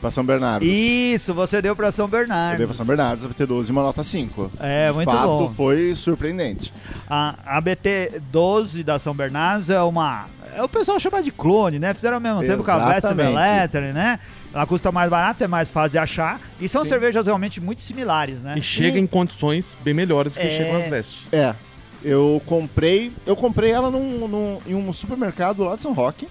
[0.00, 0.64] pra São Bernardo.
[0.64, 2.56] Isso, você deu pra São Eu Bernardo.
[2.58, 4.50] dei pra São Bernardo, ABT12, uma nota 5.
[4.60, 5.52] É, De muito fato, bom.
[5.54, 6.72] foi surpreendente.
[7.08, 10.26] A, a BT-12 da São Bernardo é uma...
[10.54, 11.92] É o pessoal chama de clone, né?
[11.94, 13.34] Fizeram ao mesmo tempo com a Exatamente.
[13.36, 14.18] Vesper né?
[14.52, 16.40] Ela custa mais barato, é mais fácil de achar.
[16.58, 16.88] E são Sim.
[16.88, 18.54] cervejas realmente muito similares, né?
[18.56, 20.50] E chega em condições bem melhores do que É.
[20.50, 21.28] chegam as vestes.
[21.30, 21.54] É,
[22.02, 26.26] eu comprei, eu comprei ela num, num- em um supermercado lá de São Roque.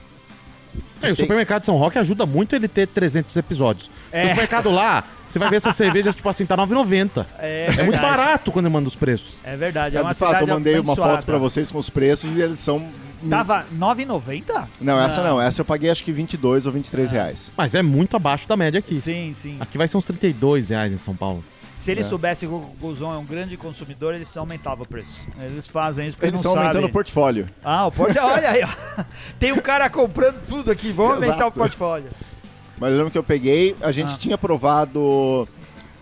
[1.01, 3.89] É, o supermercado de São Roque ajuda muito ele ter 300 episódios.
[4.11, 4.23] É.
[4.23, 7.25] No supermercado lá, você vai ver essas cervejas, tipo assim, tá 9,90.
[7.39, 9.35] É, É muito barato quando ele manda os preços.
[9.43, 11.89] É verdade, é É, uma de fato, eu mandei uma foto pra vocês com os
[11.89, 12.89] preços e eles são...
[13.29, 14.67] Tava 9,90?
[14.79, 17.51] Não, essa não, essa eu paguei acho que 22 ou 23 reais.
[17.57, 18.99] Mas é muito abaixo da média aqui.
[19.01, 19.57] Sim, sim.
[19.59, 21.43] Aqui vai ser uns 32 reais em São Paulo.
[21.77, 22.09] Se eles É.
[22.09, 25.27] soubessem que o Guzon é um grande consumidor, eles aumentavam o preço.
[25.39, 26.89] Eles fazem isso porque Eles não estão aumentando sabem.
[26.89, 27.49] o portfólio.
[27.63, 28.29] Ah, o portfólio.
[28.33, 29.03] Olha aí, ó.
[29.39, 30.91] Tem um cara comprando tudo aqui.
[30.91, 31.49] Vamos aumentar Exato.
[31.49, 32.09] o portfólio.
[32.79, 34.17] Mas eu lembro que eu peguei, a gente Ah.
[34.17, 35.47] tinha provado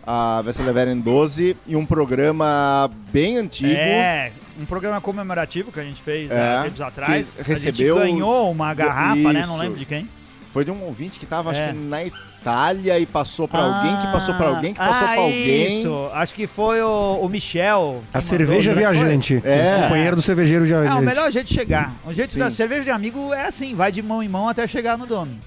[0.06, 3.74] a Vesseleveren 12 em um programa bem antigo.
[3.74, 7.36] É, um programa comemorativo que a gente fez É, há tempos atrás.
[7.42, 9.34] recebeu- A gente ganhou uma garrafa, né?
[9.34, 9.58] Não Isso.
[9.58, 10.08] lembro de quem.
[10.56, 11.66] Foi de um ouvinte que tava, É.
[11.66, 15.08] acho que na Itália e passou pra alguém, que passou pra alguém, que Ah, passou
[15.10, 15.80] pra alguém.
[15.82, 18.02] Isso, acho que foi o, o Michel.
[18.14, 19.42] A cerveja viajante.
[19.44, 19.82] É.
[19.84, 20.98] Companheiro do cervejeiro É, viajante.
[20.98, 21.98] o melhor jeito de chegar.
[22.06, 22.40] O jeito Sim.
[22.40, 25.38] da cerveja de amigo é assim, vai de mão em mão até chegar no dono.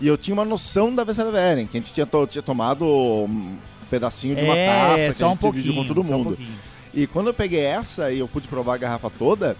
[0.00, 3.56] E eu tinha uma noção da Vesseleveren, que a gente tinha, to- tinha tomado um
[3.90, 6.16] pedacinho de uma é, taça, que a só um gente dividiu pouquinho, com todo um
[6.18, 6.24] mundo.
[6.36, 6.58] pouquinho.
[6.94, 9.56] E quando eu peguei essa e eu pude provar a garrafa toda,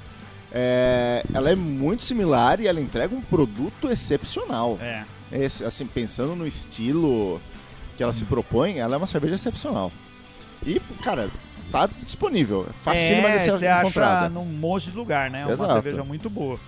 [0.53, 4.79] é, ela é muito similar e ela entrega um produto excepcional.
[4.81, 5.05] É.
[5.33, 7.41] Esse, assim, pensando no estilo
[7.97, 9.91] que ela se propõe, ela é uma cerveja excepcional.
[10.65, 11.31] E, cara,
[11.73, 12.67] tá disponível.
[12.69, 14.29] É facílima é, ser você acha encontrada.
[14.29, 15.45] num monte de lugar, né?
[15.47, 15.73] Uma Exato.
[15.73, 16.59] cerveja muito boa.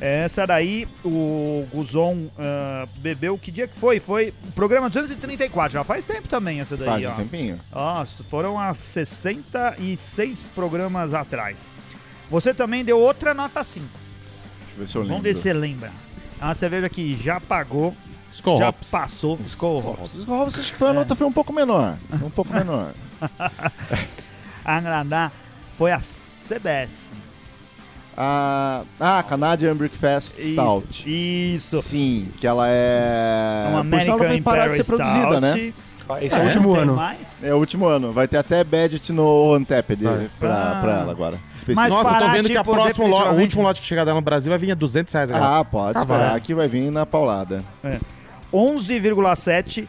[0.00, 3.98] Essa daí, o Guzon ah, bebeu, que dia que foi?
[3.98, 7.10] Foi o programa 234, já faz tempo também essa daí, Faz ó.
[7.10, 7.60] um tempinho.
[7.72, 11.72] Ó, foram há 66 programas atrás.
[12.32, 13.86] Você também deu outra nota 5.
[13.86, 15.16] Deixa eu ver se eu lembro.
[15.16, 15.92] Vamos ver se você lembra.
[16.40, 17.94] É uma cerveja que já pagou,
[18.32, 18.90] Skull já Hops.
[18.90, 19.38] passou.
[19.44, 20.14] Skull Hops.
[20.14, 21.98] Os Hobbs, acho que foi a nota foi um pouco menor.
[22.08, 22.94] Foi um pouco menor.
[24.64, 25.30] A agradar
[25.76, 27.10] foi a CBS.
[28.16, 31.04] A, ah, Canadian Breakfast Stout.
[31.06, 31.76] Isso.
[31.76, 31.82] isso.
[31.82, 33.66] Sim, que ela é.
[33.66, 35.74] É uma Por sinal, American ela vai parar de ser Imperial produzida, né?
[36.20, 36.94] Esse é, o Ah, último ano.
[36.96, 37.42] mais?
[37.42, 38.12] É o último ano.
[38.12, 40.30] Vai ter até Badget no Untapped Vai.
[40.38, 40.80] pra, Ah.
[40.82, 41.40] pra ela agora.
[41.74, 44.16] Mas Nossa, eu tô vendo que a próxima lo- o último lote que chegar dela
[44.16, 45.60] no Brasil vai vir a 200 reais a garrafa.
[45.60, 46.40] Ah, pode Ah, esperar vai.
[46.40, 47.64] que vai vir na paulada.
[48.52, 49.88] 11,7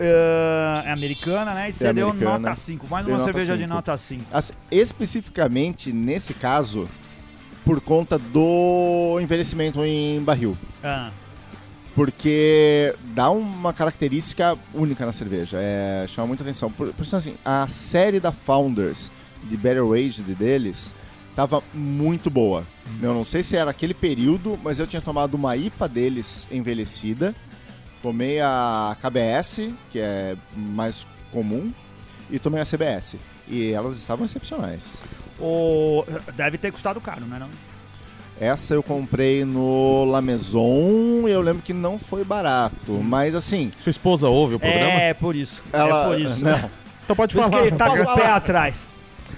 [0.00, 1.70] eh, é americana, né?
[1.70, 2.38] E você deu americana.
[2.38, 2.86] nota 5.
[2.90, 4.24] Mais uma cerveja de nota 5.
[4.32, 6.88] Assim, especificamente nesse caso,
[7.64, 10.56] por conta do envelhecimento em barril.
[10.82, 11.10] Ah,
[11.94, 15.58] Porque dá uma característica única na cerveja.
[15.60, 16.70] É, chama muita atenção.
[16.70, 19.10] Por, por isso, assim, a série da Founders
[19.44, 20.94] de Better Aged deles
[21.36, 22.66] tava muito boa.
[23.00, 27.34] Eu não sei se era aquele período, mas eu tinha tomado uma IPA deles envelhecida.
[28.00, 31.72] Tomei a KBS, que é mais comum,
[32.30, 33.16] e tomei a CBS.
[33.46, 34.98] E elas estavam excepcionais.
[35.38, 36.04] o...
[36.34, 37.38] Deve ter custado caro, né?
[37.38, 37.71] Não?
[38.40, 42.92] Essa eu comprei no La Maison e eu lembro que não foi barato.
[43.02, 44.84] Mas assim, Sua esposa ouve o programa?
[45.00, 45.62] É, por isso.
[45.72, 46.04] ela.
[46.04, 46.44] É por isso.
[46.44, 46.70] Não,
[47.04, 47.66] Então pode Por isso que falar.
[47.68, 48.88] ele tá com o pé atrás.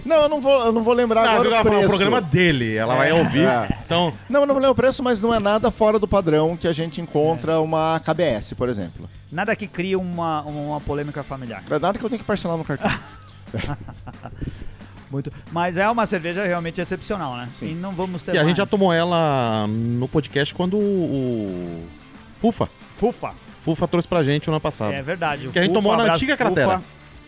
[0.07, 1.81] não eu, não vou, eu não vou lembrar Não, agora ela o vai falar o
[1.81, 1.97] preço.
[1.97, 3.47] programa dele, ela vai ouvir.
[3.47, 3.69] É.
[3.85, 6.57] Então, Não, eu não vou lembrar o preço, mas não é nada fora do padrão
[6.57, 9.09] que a gente encontra uma KBS, por exemplo.
[9.31, 11.63] Nada que crie uma, uma polêmica familiar.
[11.71, 12.91] É nada que eu tenho que parcelar no cartão.
[15.15, 15.31] Muito.
[15.53, 17.49] Mas é uma cerveja realmente excepcional, né?
[17.53, 17.71] Sim.
[17.71, 18.57] E não vamos ter e a gente mais.
[18.59, 21.85] já tomou ela no podcast quando o
[22.41, 23.31] Fufa, Fufa.
[23.63, 24.93] Fufa trouxe pra gente o ano passado.
[24.93, 25.47] É verdade.
[25.47, 26.83] o Que a gente Fufa, tomou na abraço, antiga Fufa, cratera.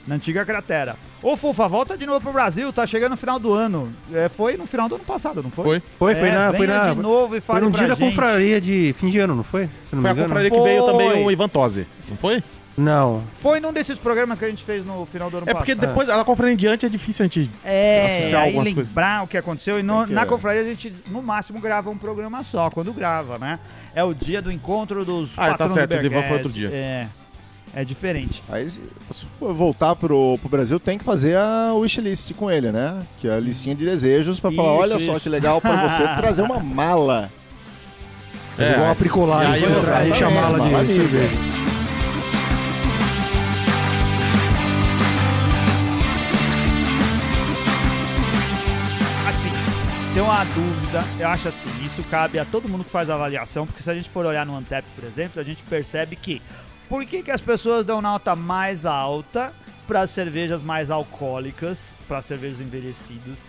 [0.05, 0.97] Na antiga cratera.
[1.23, 3.93] Ô, Fufa, volta de novo pro Brasil, tá chegando no final do ano.
[4.13, 5.65] É, foi no final do ano passado, não foi?
[5.65, 5.83] Foi?
[5.97, 6.53] Foi, foi É, na.
[6.55, 9.21] Foi, na, de novo e foi fale num pra dia da confraria de fim de
[9.21, 9.69] ano, não foi?
[9.81, 10.93] Se não Foi me a confraria que veio Foi.
[10.93, 12.43] também o Ivan Tosi, não foi?
[12.77, 13.23] Não.
[13.35, 15.89] Foi num desses programas que a gente fez no final do ano É porque passado.
[15.89, 17.51] depois, a confraria em diante é difícil a gente...
[17.65, 19.79] É, associar aí algumas lembrar o que aconteceu.
[19.81, 23.39] E no- que- na confraria a gente, no máximo, grava um programa só, quando grava,
[23.39, 23.59] né?
[23.95, 26.69] É o dia do encontro dos Ah, tá certo, o Ivan foi outro dia.
[26.71, 27.07] É.
[27.75, 28.43] É diferente.
[28.49, 28.81] Aí, se
[29.39, 33.03] for voltar pro, pro Brasil, tem que fazer a wishlist com ele, né?
[33.19, 35.21] Que é a listinha de desejos pra falar, Isso, olha só isso.
[35.21, 37.31] que legal pra você trazer uma mala.
[38.57, 41.66] Fazer igual a Pricolar, aí assim, eu- pra encher a mala Mala de livre.
[50.17, 53.83] Tem uma dúvida, eu acho assim, isso cabe a todo mundo que faz avaliação, porque
[53.83, 56.41] se a gente for olhar no Antep, por exemplo, a gente percebe que
[56.89, 59.53] por que, que as pessoas dão nota mais alta
[59.87, 63.45] para as cervejas mais alcoólicas, para cervejas envelhecidas?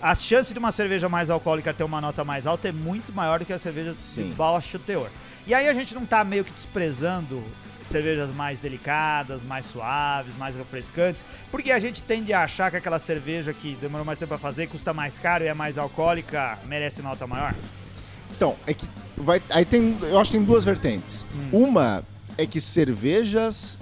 [0.00, 3.40] A chance de uma cerveja mais alcoólica ter uma nota mais alta é muito maior
[3.40, 4.28] do que a cerveja Sim.
[4.28, 5.10] de baixo teor.
[5.48, 7.42] E aí a gente não tá meio que desprezando
[7.86, 12.98] cervejas mais delicadas, mais suaves, mais refrescantes, porque a gente tende a achar que aquela
[12.98, 17.02] cerveja que demorou mais tempo pra fazer, custa mais caro e é mais alcoólica, merece
[17.02, 17.54] nota maior.
[18.36, 19.40] Então, é que vai.
[19.50, 19.96] Aí tem.
[20.02, 21.24] Eu acho que tem duas vertentes.
[21.52, 22.02] Uma
[22.36, 23.78] é que cervejas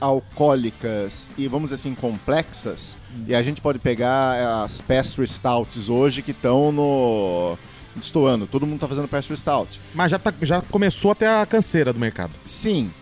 [0.00, 6.22] alcoólicas e, vamos dizer assim, complexas, e a gente pode pegar as pastry stouts hoje
[6.22, 7.58] que estão no.
[7.94, 9.80] Destoando, todo mundo tá fazendo pastry stout.
[9.92, 12.30] Mas já, tá- já começou até a canseira do mercado.
[12.44, 12.92] Sim,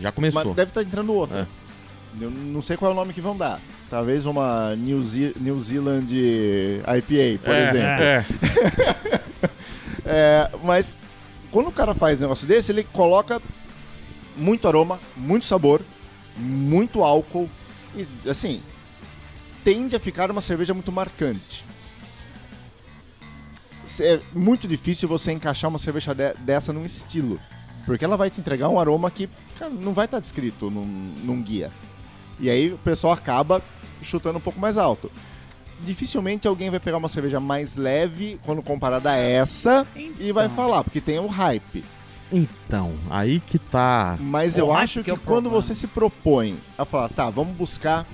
[0.00, 0.44] Já começou.
[0.46, 1.48] mas deve estar entrando outra.
[2.20, 3.60] Eu não sei qual é o nome que vão dar.
[3.88, 8.04] Talvez uma New, Ze- New Zealand IPA, por é, exemplo.
[8.04, 8.24] É.
[10.10, 10.96] É, mas
[11.50, 13.42] quando o cara faz um negócio desse, ele coloca
[14.34, 15.82] muito aroma, muito sabor,
[16.34, 17.46] muito álcool
[17.94, 18.62] e assim
[19.62, 21.62] tende a ficar uma cerveja muito marcante.
[24.00, 27.38] É muito difícil você encaixar uma cerveja de- dessa num estilo,
[27.88, 30.84] porque ela vai te entregar um aroma que cara, não vai estar descrito num,
[31.24, 31.72] num guia.
[32.38, 33.62] E aí o pessoal acaba
[34.02, 35.10] chutando um pouco mais alto.
[35.80, 40.56] Dificilmente alguém vai pegar uma cerveja mais leve quando comparada a essa e vai Então.
[40.56, 41.82] falar, porque tem o hype.
[42.30, 44.18] Então, aí que tá.
[44.20, 47.30] Mas O eu acho que que, é o quando você se propõe a falar, tá,
[47.30, 48.06] vamos buscar.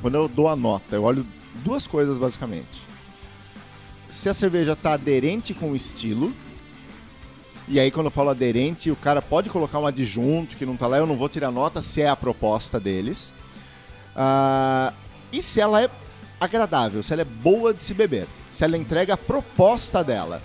[0.00, 1.26] Quando eu dou a nota, eu olho
[1.64, 2.82] duas coisas basicamente.
[4.08, 6.32] Se a cerveja tá aderente com o estilo.
[7.66, 10.86] E aí, quando eu falo aderente, o cara pode colocar um adjunto que não tá
[10.86, 13.32] lá, eu não vou tirar nota se é a proposta deles.
[14.14, 14.92] Ah,
[15.32, 15.88] e se ela é
[16.38, 20.42] agradável, se ela é boa de se beber, se ela entrega a proposta dela.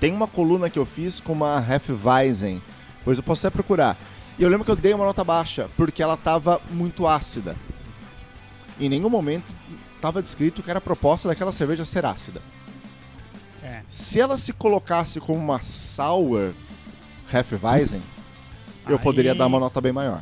[0.00, 2.60] Tem uma coluna que eu fiz com uma Hefeweizen,
[3.04, 3.96] pois eu posso até procurar.
[4.38, 7.54] E eu lembro que eu dei uma nota baixa, porque ela estava muito ácida.
[8.80, 9.44] Em nenhum momento
[9.94, 12.42] estava descrito que era a proposta daquela cerveja ser ácida.
[13.70, 13.82] É.
[13.86, 16.52] Se ela se colocasse como uma sour
[17.32, 18.02] Hefeweizen,
[18.88, 20.20] eu Aí- poderia dar uma nota bem maior.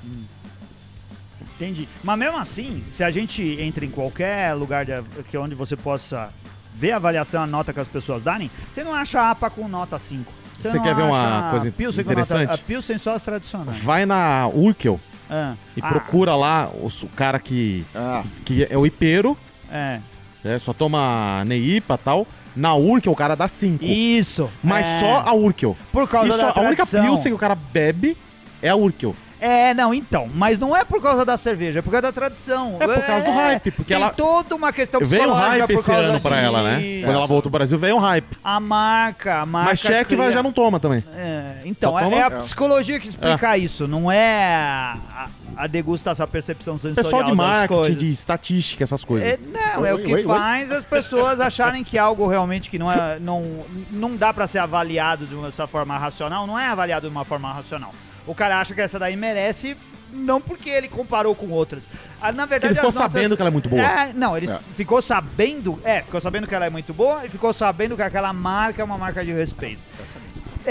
[1.57, 1.89] Entendi.
[2.05, 4.93] Mas mesmo assim, se a gente entra em qualquer lugar de,
[5.29, 6.31] que onde você possa
[6.75, 9.67] ver a avaliação, a nota que as pessoas darem, você não acha a APA com
[9.67, 10.33] nota 5.
[10.59, 12.55] Você não quer ver uma coisa Pilsen com nota- interessante?
[12.55, 13.79] A Pilsen só as tradicionais.
[13.83, 15.55] Vai na Urkel Ah.
[15.77, 19.37] e Ah, procura lá os- o cara que, Ah, que é o Ipeiro,
[19.71, 20.01] É.
[20.45, 22.27] né, só toma Neipa e tal.
[22.59, 23.85] Na Urkel o cara dá 5.
[23.85, 24.51] Isso.
[24.63, 24.99] Mas é.
[25.01, 25.77] só a Urkel.
[25.93, 27.05] Por causa só, da a única tradição.
[27.05, 28.17] Pilsen que o cara bebe
[28.61, 29.15] é a Urkel.
[29.41, 30.29] É, não, então.
[30.35, 32.77] Mas não é por causa da cerveja, é por causa da tradição.
[32.81, 35.69] É por causa do hype, porque tem ela- toda uma questão Veio um psicológica hype
[35.75, 37.03] por esse ano pra ela, né?
[37.05, 38.37] Quando ela voltou pro Brasil, veio um hype.
[38.43, 39.71] A marca, a marca.
[39.71, 41.05] Mas cheque cria- já não toma também.
[41.17, 42.31] É, então, é, toma- é a É.
[42.41, 47.29] psicologia que explica isso, não é a, a, a degustação, a percepção sensorial Pessoal de
[47.31, 47.99] das marketing, coisas.
[47.99, 49.29] de estatística, essas coisas.
[49.29, 50.25] É, não, Oi, é oi, o que oi, oi.
[50.25, 54.59] faz as pessoas acharem que algo realmente que não é, não, não dá pra ser
[54.59, 57.93] avaliado de uma forma racional, não é avaliado de uma forma racional.
[58.27, 59.77] O cara acha que essa daí merece
[60.11, 61.87] não porque ele comparou com outras.
[62.21, 63.83] Ah, Na verdade, ele ficou as notas- sabendo que ela é muito boa.
[63.83, 64.55] É, não, ele É.
[64.57, 68.33] ficou sabendo, é, ficou sabendo que ela é muito boa e ficou sabendo que aquela
[68.33, 69.87] marca é uma marca de respeito.
[69.99, 70.03] É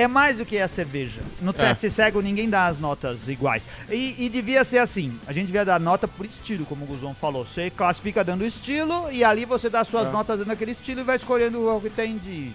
[0.05, 1.21] mais do que a cerveja.
[1.41, 3.65] No teste cego, ninguém dá as notas iguais.
[3.89, 5.17] E, e devia ser assim.
[5.25, 7.45] A gente devia dar nota por estilo, como o Guzon falou.
[7.45, 10.11] Você classifica dando estilo e ali você dá suas É.
[10.11, 12.51] notas dando aquele estilo e vai escolhendo o que tem de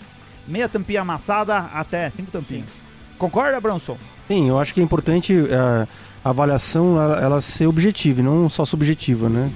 [0.46, 2.80] meia tampinha amassada até cinco tampinhas.
[3.18, 3.96] Concorda, Bronson?
[4.28, 5.86] Sim, eu acho que é importante eh,
[6.24, 9.50] a avaliação ela, ela ser objetiva e não só subjetiva, né?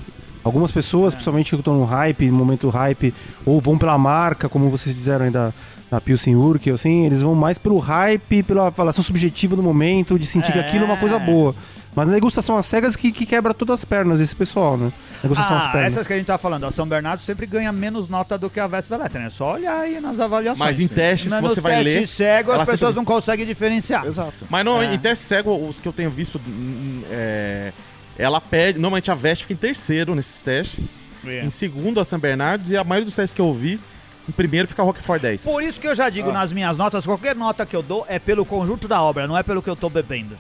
[0.45, 3.13] Algumas pessoas, principalmente que estão no hype, no momento hype,
[3.45, 5.31] ou vão pela marca, como vocês disseram aí
[5.91, 10.19] da, da Pilsen Urkel, assim, eles vão mais pelo hype, pela avaliação subjetiva do momento,
[10.19, 10.63] de sentir que É.
[10.63, 11.55] aquilo é uma coisa boa.
[11.95, 14.93] Mas a degustação às cegas que, que quebra todas as pernas, esse pessoal, né?
[15.23, 15.93] Degustação às Ah, pernas.
[15.95, 18.61] essas que a gente tá falando, a São Bernardo sempre ganha menos nota do que
[18.61, 19.27] a Vespa Elétrica, né?
[19.29, 20.59] É só olhar aí nas avaliações.
[20.59, 22.07] Mas em testes Na- que você vai ler.
[22.07, 24.05] cego, as pessoas sempre- não conseguem diferenciar.
[24.05, 24.35] exato.
[24.51, 24.95] Mas não, É.
[24.95, 27.73] em teste cego, os que eu tenho visto, hum, é,
[28.19, 28.79] ela perde.
[28.79, 31.01] Normalmente a Vest fica em terceiro nesses testes.
[31.27, 31.47] É.
[31.47, 32.71] Em segundo a San Bernardo.
[32.71, 33.81] E a maioria dos testes que eu vi,
[34.29, 35.43] em primeiro fica Roquefort 10.
[35.45, 38.19] Por isso que eu já digo nas minhas notas, qualquer nota que eu dou é
[38.19, 40.37] pelo conjunto da obra, não é pelo que eu tô bebendo.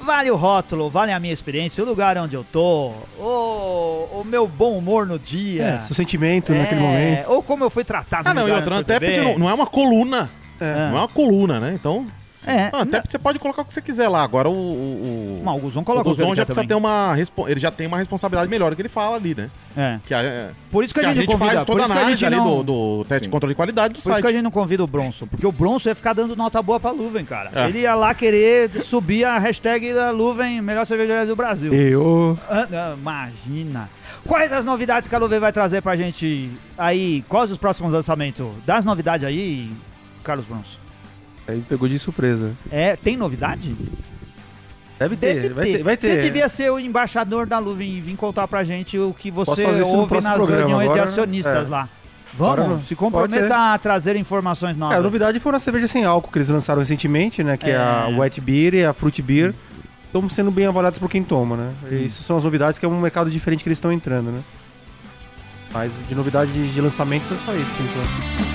[0.00, 4.46] Vale o rótulo, vale a minha experiência, o lugar onde eu tô, o, o meu
[4.48, 5.64] bom humor no dia.
[5.64, 7.30] É, seu sentimento É, naquele momento.
[7.30, 9.24] Ou como eu fui tratado Ah, não, e lugar eu fui Antepid beber.
[9.24, 10.30] não, não é uma coluna.
[10.58, 10.74] É.
[10.90, 11.72] Não é uma coluna, né?
[11.74, 12.06] Então.
[12.46, 14.22] É, Ah, Antepid você pode colocar o que você quiser lá.
[14.22, 14.52] Agora o.
[14.52, 15.42] o, o...
[15.44, 16.68] Não, o Guzon coloca o Guzon já precisa também.
[16.68, 17.14] ter uma.
[17.48, 19.50] Ele já tem uma responsabilidade melhor do que ele fala ali, né?
[19.76, 19.98] É.
[20.06, 21.92] Que a, Por isso que, que a a gente, gente convida, faz toda a isso
[21.92, 24.20] análise gente ali não, do, do teste de controle de qualidade do Por isso site.
[24.22, 26.78] que a gente não convida o Bronson, porque o Bronson ia ficar dando nota boa
[26.78, 27.50] pra Luven, cara.
[27.54, 27.68] É.
[27.68, 31.72] Ele ia lá querer subir a hashtag da Luven, melhor cervejaria do Brasil.
[31.72, 32.38] Eu.
[32.48, 33.88] Ah, ah, Imagina.
[34.26, 37.22] Quais as novidades que a Luven vai trazer pra gente aí?
[37.28, 38.46] Quais os próximos lançamentos?
[38.66, 39.70] Das novidades aí,
[40.22, 40.78] Carlos Bronson.
[41.48, 42.52] Aí pegou de surpresa.
[42.70, 43.74] É, tem novidade?
[44.98, 45.76] Deve ter, Deve vai ter.
[45.78, 45.82] ter.
[45.82, 46.06] Vai ter.
[46.08, 49.64] Você devia ser o embaixador da Luven e vir contar pra gente o que você
[49.82, 51.70] ouve nas programa, reuniões de agora, acionistas é.
[51.70, 51.88] lá.
[52.34, 52.84] Agora Vamos, não.
[52.84, 54.96] se comprometa a trazer informações novas.
[54.96, 57.56] É, a novidade foi na cerveja sem álcool que eles lançaram recentemente, né?
[57.56, 58.18] Que é, a É.
[58.18, 59.54] Wet Beer e a Fruit Beer.
[60.04, 61.72] Estão sendo bem avaliados por quem toma, né?
[61.90, 64.40] E isso são as novidades, que é um mercado diferente que eles estão entrando, né?
[65.72, 68.47] Mas de novidade de, de lançamentos é só isso, por enquanto.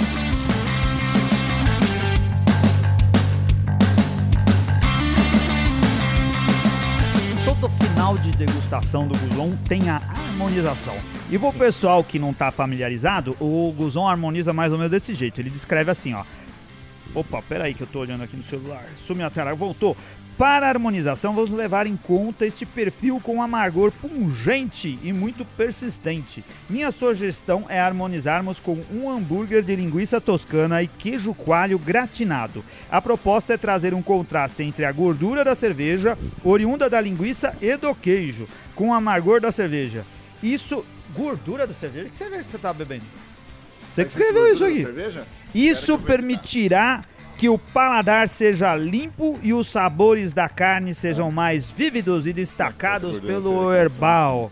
[8.46, 10.96] Degustação do Guzon tem a harmonização.
[11.30, 15.40] E pro pessoal que não tá familiarizado, o Guzon harmoniza mais ou menos desse jeito.
[15.40, 16.24] Ele descreve assim, ó.
[17.16, 18.86] Opa, peraí que eu tô olhando aqui no celular.
[18.98, 19.96] Sumiu a tela, voltou.
[20.36, 26.44] Para a harmonização, vamos levar em conta este perfil com amargor pungente e muito persistente.
[26.68, 32.66] Minha sugestão é harmonizarmos com um hambúrguer de linguiça toscana e queijo coalho gratinado.
[32.90, 37.78] A proposta é trazer um contraste entre a gordura da cerveja, oriunda da linguiça e
[37.78, 40.04] do queijo, com o amargor da cerveja.
[40.42, 40.84] Isso.
[41.16, 42.10] Gordura da cerveja?
[42.10, 43.04] Que cerveja que você tá bebendo?
[43.94, 44.86] Você que escreveu isso aqui.
[45.54, 47.04] Isso permitirá
[47.38, 53.20] que o paladar seja limpo e os sabores da carne sejam mais vívidos e destacados
[53.20, 54.52] pelo seria herbal.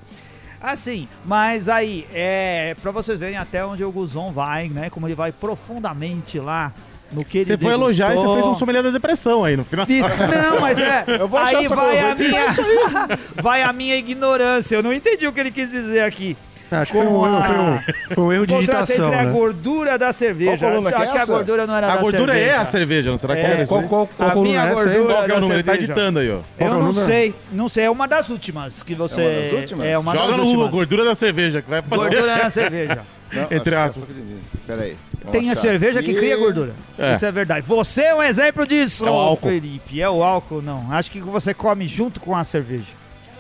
[0.61, 4.89] Assim, mas aí, é pra vocês verem até onde o Guzon vai, né?
[4.91, 6.71] Como ele vai profundamente lá
[7.11, 8.35] no que ele Você foi elogiar e você degustou.
[8.35, 9.85] fez um sommelier da depressão aí no final.
[9.87, 11.03] Fiz- Não, mas é.
[11.19, 12.45] Eu vou aí vai a minha.
[13.41, 14.75] vai a minha ignorância.
[14.75, 16.37] Eu não entendi o que ele quis dizer aqui.
[16.71, 17.79] Acho que foi um, a- foi um,
[18.15, 19.31] foi um erro de digitação, entre a né?
[19.31, 20.57] gordura da cerveja.
[20.57, 21.33] Qual coluna que é acho que a essa?
[21.33, 22.51] gordura não era A da gordura cerveja.
[22.51, 23.69] é a cerveja, não será que É, era isso?
[23.69, 23.87] Qual, aí?
[23.87, 24.95] qual, qual A coluna minha é essa aí?
[24.97, 25.59] gordura- Qual que é o da número?
[25.59, 25.91] Ele tá cerveja.
[25.91, 26.39] editando aí, ó.
[26.57, 29.21] Qual é Eu não sei, não sei, é uma das últimas que você.
[29.21, 29.87] É uma das últimas?
[29.87, 30.71] É uma Joga das no últimas.
[30.71, 31.95] gordura da cerveja, que vai fazer.
[32.01, 32.99] Gordura na cerveja.
[33.33, 34.03] Não, Entre aspas.
[34.09, 34.57] é nisso.
[34.67, 34.97] Peraí.
[35.23, 36.73] Vamos Tem a cerveja que cria gordura.
[36.97, 37.15] É.
[37.15, 37.65] Isso é verdade.
[37.65, 39.49] Você é um exemplo disso, É o ô, álcool.
[39.49, 40.01] Felipe.
[40.01, 40.91] É o álcool, não.
[40.91, 42.93] Acho que você come junto com a cerveja.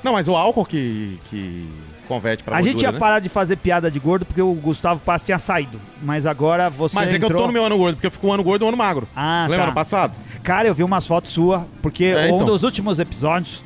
[0.03, 1.67] Não, mas o álcool que, que
[2.15, 2.99] converte pra a gordura, gente ia né?
[2.99, 5.79] parar de fazer piada de gordo porque o Gustavo Paz tinha saído.
[6.01, 7.41] Mas agora você Mas é que eu entrou...
[7.41, 9.07] tô no meu ano gordo, porque eu fico um ano gordo e um ano magro.
[9.15, 9.63] Ah, Lembra tá.
[9.65, 10.13] ano passado?
[10.43, 12.45] Cara, eu vi umas fotos suas, porque É, um então.
[12.45, 13.63] dos últimos episódios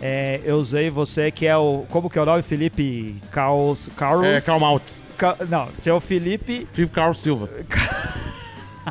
[0.00, 1.84] é, eu usei você, que é o.
[1.90, 2.40] Como que é o nome?
[2.42, 3.88] Felipe Carlos.
[3.96, 5.02] Carlos É, Karl Maltz.
[5.16, 6.68] Ca- não, é o Felipe.
[6.72, 7.48] Felipe Carl Silva.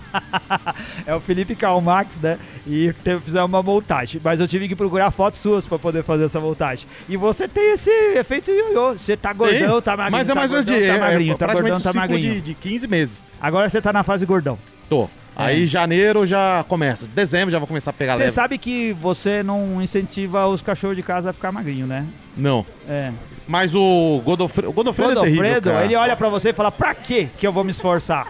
[1.05, 2.37] É o Felipe Calmax, né?
[2.65, 4.19] E teve, fizemos uma montagem.
[4.23, 6.87] Mas eu tive que procurar fotos suas pra poder fazer essa montagem.
[7.07, 8.93] E você tem esse efeito ioiô.
[8.93, 10.11] Você tá gordão, Tem, tá magrinho.
[10.11, 10.91] Mas é tá mais gordão, menos de.
[10.91, 12.33] tá é, magrinho, é tá gordão, tá um magrinho.
[12.33, 13.25] de, de 15 meses.
[13.39, 14.59] Agora você tá na fase gordão.
[14.89, 15.09] Tô.
[15.37, 17.07] Aí janeiro já começa.
[17.07, 21.03] Dezembro já vou começar a pegar Você sabe que você não incentiva os cachorros de
[21.03, 22.07] casa a ficar magrinho, né?
[22.35, 22.65] Não.
[22.89, 23.11] É.
[23.47, 25.85] Mas o Godofredo, o Godofredo, é terrível, Godofredo, cara.
[25.85, 28.27] ele olha pra você e fala: pra quê que eu vou me esforçar?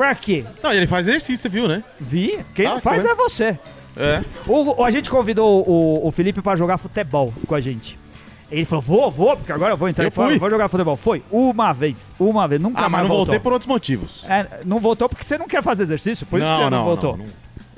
[0.00, 0.46] Pra quê?
[0.62, 1.84] Não, ele faz exercício, você viu, né?
[2.00, 2.38] Vi?
[2.54, 3.10] Quem Ah, não faz foi.
[3.10, 3.58] é você.
[3.94, 4.24] É.
[4.46, 7.98] O, o- a gente convidou o, o Felipe pra jogar futebol com a gente.
[8.50, 10.38] Ele falou, vou, vou, porque agora eu vou entrar Eu em forma, fui.
[10.38, 10.96] vou jogar futebol.
[10.96, 13.26] Foi, uma vez, uma vez, nunca Ah, mas mais não voltou.
[13.26, 14.24] voltei por outros motivos.
[14.26, 17.18] É, não voltou porque você não quer fazer exercício, por isso que você não, voltou.
[17.18, 17.26] Não,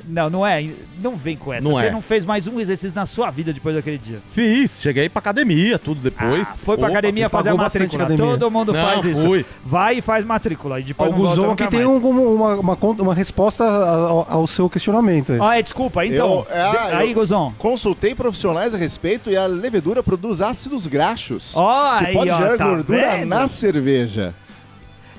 [0.08, 0.30] não.
[0.30, 0.68] não, é,
[1.02, 1.66] não vem com essa.
[1.66, 1.90] Não você é.
[1.90, 4.20] não fez mais um exercício na sua vida depois daquele dia.
[4.30, 6.48] Fiz, cheguei pra academia, tudo depois.
[6.48, 8.04] Ah, foi pra Opa, academia fazer a matrícula.
[8.04, 8.32] academia.
[8.38, 9.22] Todo mundo Não, faz isso.
[9.22, 9.46] fui.
[9.64, 10.80] Vai e faz matrícula.
[10.80, 14.26] E depois O não volta Guzon nunca aqui tem um- uma, uma, uma resposta ao,
[14.30, 15.32] ao seu questionamento.
[15.32, 15.38] aí.
[15.40, 16.46] Ah, é, desculpa, então.
[16.50, 17.52] Eu- ah, de- aí, Guzon.
[17.58, 21.52] Consultei profissionais a respeito e a levedura produz ácidos graxos.
[21.56, 23.28] Ó, que aí, pode ó, gerar tá gordura vendo?
[23.28, 24.34] na cerveja.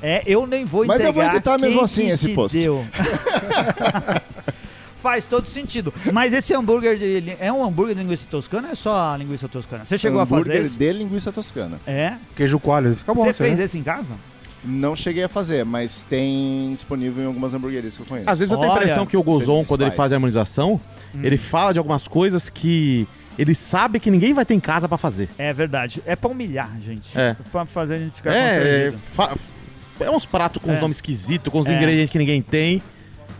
[0.02, 2.58] É, eu nem vou Mas eu entregar vou editar mesmo assim esse post.
[2.60, 2.86] deu.
[5.04, 5.94] Faz todo sentido.
[6.14, 9.50] Mas esse hambúrguer de, é um hambúrguer de linguiça toscana ou é só a linguiça
[9.50, 9.84] toscana?
[9.84, 10.80] Você chegou a fazer Hambúrguer isso?
[10.80, 11.78] de linguiça toscana.
[11.86, 12.14] É?
[12.34, 13.22] Queijo coalho, fica bom.
[13.26, 13.66] Você fez aí.
[13.66, 14.14] esse em casa?
[14.64, 18.30] Não cheguei a fazer, mas tem disponível em algumas hamburguerias que eu conheço.
[18.30, 20.80] Às vezes eu tenho a impressão que o Gozon, quando ele faz a harmonização,
[21.14, 21.20] Hum.
[21.22, 23.06] ele fala de algumas coisas que
[23.38, 25.28] ele sabe que ninguém vai ter em casa pra fazer.
[25.38, 26.02] É verdade.
[26.06, 27.10] É pra humilhar, gente.
[27.14, 27.36] É.
[27.52, 28.94] Pra fazer a gente ficar É,
[30.00, 30.76] é, é uns pratos com É.
[30.76, 31.76] uns nomes esquisitos, com uns É.
[31.76, 32.82] ingredientes que ninguém tem.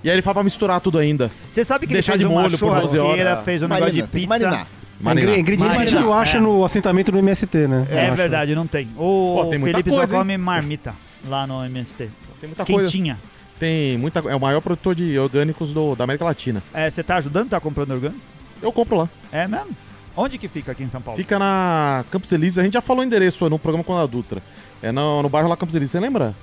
[0.04, 1.32] E aí ele fala pra misturar tudo ainda.
[1.50, 3.46] Você sabe que Deixar ele de fez uma molho por 12 churrasqueira, horas.
[3.46, 4.28] fez um negócio de tem que pizza.
[4.28, 4.68] marinar.
[5.00, 5.32] Mariná.
[5.32, 6.42] Ingre- Ingredientes que a gente Mariná, não acha é.
[6.42, 7.88] no assentamento do MST, né?
[7.90, 8.16] É, Eu acho.
[8.16, 8.88] verdade, não tem.
[8.98, 10.20] O Pô, tem muita Felipe coisa, só hein?
[10.22, 10.94] come marmita
[11.28, 12.10] lá no MST.
[12.40, 12.92] Tem muita coisa.
[12.92, 13.20] Quentinha.
[13.60, 16.62] Tem muita É o maior produtor de orgânicos do- da América Latina.
[16.74, 17.50] É, você tá ajudando?
[17.50, 18.20] Tá comprando orgânico?
[18.62, 19.10] Eu compro lá.
[19.32, 19.68] É mesmo?
[20.16, 21.18] Onde que fica aqui em São Paulo?
[21.18, 22.60] Fica na Campos Elíseos.
[22.60, 24.42] A gente já falou o endereço no programa com a Dutra.
[24.82, 25.92] É no, no bairro lá Campos Elíseos.
[25.92, 26.36] Você lembra?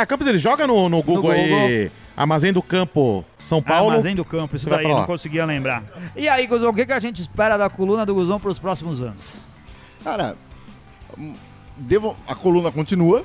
[0.00, 0.50] Ah, Campos Elíseos.
[0.50, 1.90] Joga no, no Google aí.
[2.16, 3.90] Armazém do Campo São Paulo.
[3.90, 5.84] Armazém do Campo, isso Você daí, não conseguia lembrar.
[6.16, 8.98] E aí, Guzão, o que, que a gente espera da coluna do Guzão pros próximos
[9.00, 9.34] anos?
[10.02, 10.36] Cara,
[11.76, 13.24] devo, a coluna continua.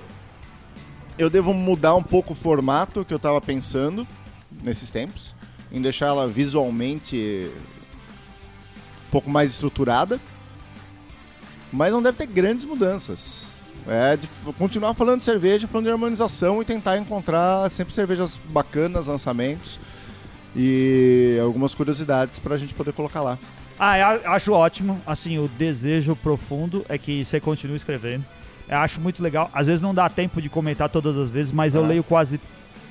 [1.18, 4.06] Eu devo mudar um pouco o formato que eu tava pensando
[4.62, 5.34] nesses tempos,
[5.72, 7.50] em deixar ela visualmente
[9.08, 10.20] um pouco mais estruturada.
[11.72, 13.55] Mas não deve ter grandes mudanças.
[13.88, 14.28] É de
[14.58, 19.80] continuar falando de cerveja, falando de harmonização e tentar encontrar sempre cervejas bacanas, lançamentos
[20.56, 23.38] e algumas curiosidades pra gente poder colocar lá.
[23.78, 25.02] Ah, eu acho ótimo.
[25.06, 28.26] Assim, o desejo profundo é que você continue escrevendo.
[28.68, 29.52] Eu acho muito legal.
[29.54, 31.88] Às vezes não dá tempo de comentar todas as vezes, mas eu Ah.
[31.88, 32.40] leio quase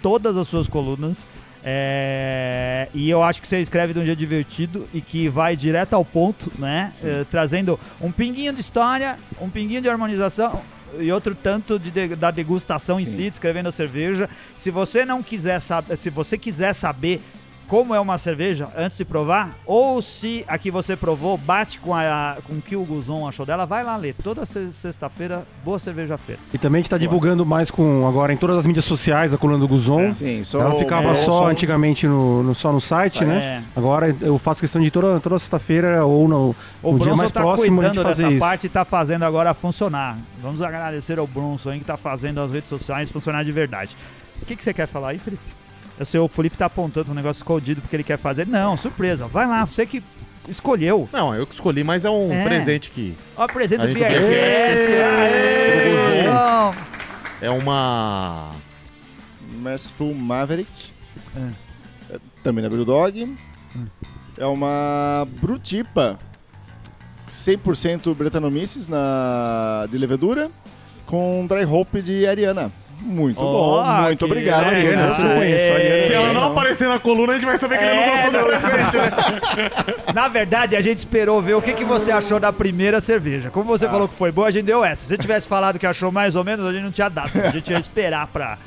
[0.02, 1.26] todas as suas colunas.
[1.66, 5.94] É, E eu acho que você escreve de um jeito divertido e que vai direto
[5.94, 6.92] ao ponto, né?
[7.02, 10.60] É, trazendo um pinguinho de história, um pinguinho de harmonização
[11.00, 13.24] e outro tanto de, de- da degustação em Sim.
[13.24, 14.28] si, descrevendo a cerveja.
[14.58, 17.20] Se você não quiser saber, se você quiser saber
[17.66, 21.94] como é uma cerveja antes de provar, ou se a que você provou bate com,
[21.94, 24.14] a, com o que o Guzon achou dela, vai lá ler.
[24.14, 26.40] Toda se- sexta-feira, boa cerveja feira.
[26.52, 29.38] E também a gente tá divulgando mais com agora em todas as mídias sociais a
[29.38, 30.10] coluna do Guzon.
[30.10, 33.62] Sim, isso Ela ficava é, só som- antigamente no, no- só no site, né?
[33.64, 33.78] É.
[33.78, 37.40] Agora eu faço questão de toda, toda sexta-feira ou no, O no dia mais tá
[37.40, 38.40] próximo a gente cuidando fazer dessa isso.
[38.44, 40.16] parte e tá fazendo agora funcionar.
[40.42, 43.96] Vamos agradecer ao Bronson aí que tá fazendo as redes sociais funcionar de verdade.
[44.42, 45.42] O que, que você quer falar aí, Felipe?
[45.98, 48.46] Eu sei, o Felipe tá apontando um negócio escondido porque ele quer fazer.
[48.46, 49.26] Não, surpresa.
[49.28, 50.02] Vai lá, você que
[50.48, 51.08] escolheu.
[51.12, 52.44] Não, eu que escolhi, mas é um É.
[52.44, 54.90] presente que Ó, presente A do BRS.
[54.90, 55.94] Aê!
[57.40, 58.50] É uma.
[59.60, 60.92] Merciful Maverick.
[62.10, 63.36] É, Também da Brewdog.
[64.36, 66.18] É uma Brutipa
[67.28, 70.50] 100% Bretanomices na de levedura
[71.06, 72.72] com dry hop de Ariana.
[73.00, 74.64] Muito Ó, bom, muito que obrigado.
[74.64, 75.02] Ariana.
[75.02, 75.22] Conheço,
[75.72, 76.06] Ariana.
[76.06, 76.52] Se ela não Não.
[76.52, 79.70] aparecer na coluna, a gente vai saber que ele não É, gostou do presente, né?
[80.14, 83.50] Na verdade, a gente esperou ver o que, que você achou da primeira cerveja.
[83.50, 85.02] Como você falou que foi boa, a gente deu essa.
[85.02, 87.30] Se você tivesse falado que achou mais ou menos, a gente não tinha dado.
[87.42, 88.58] A gente ia esperar pra,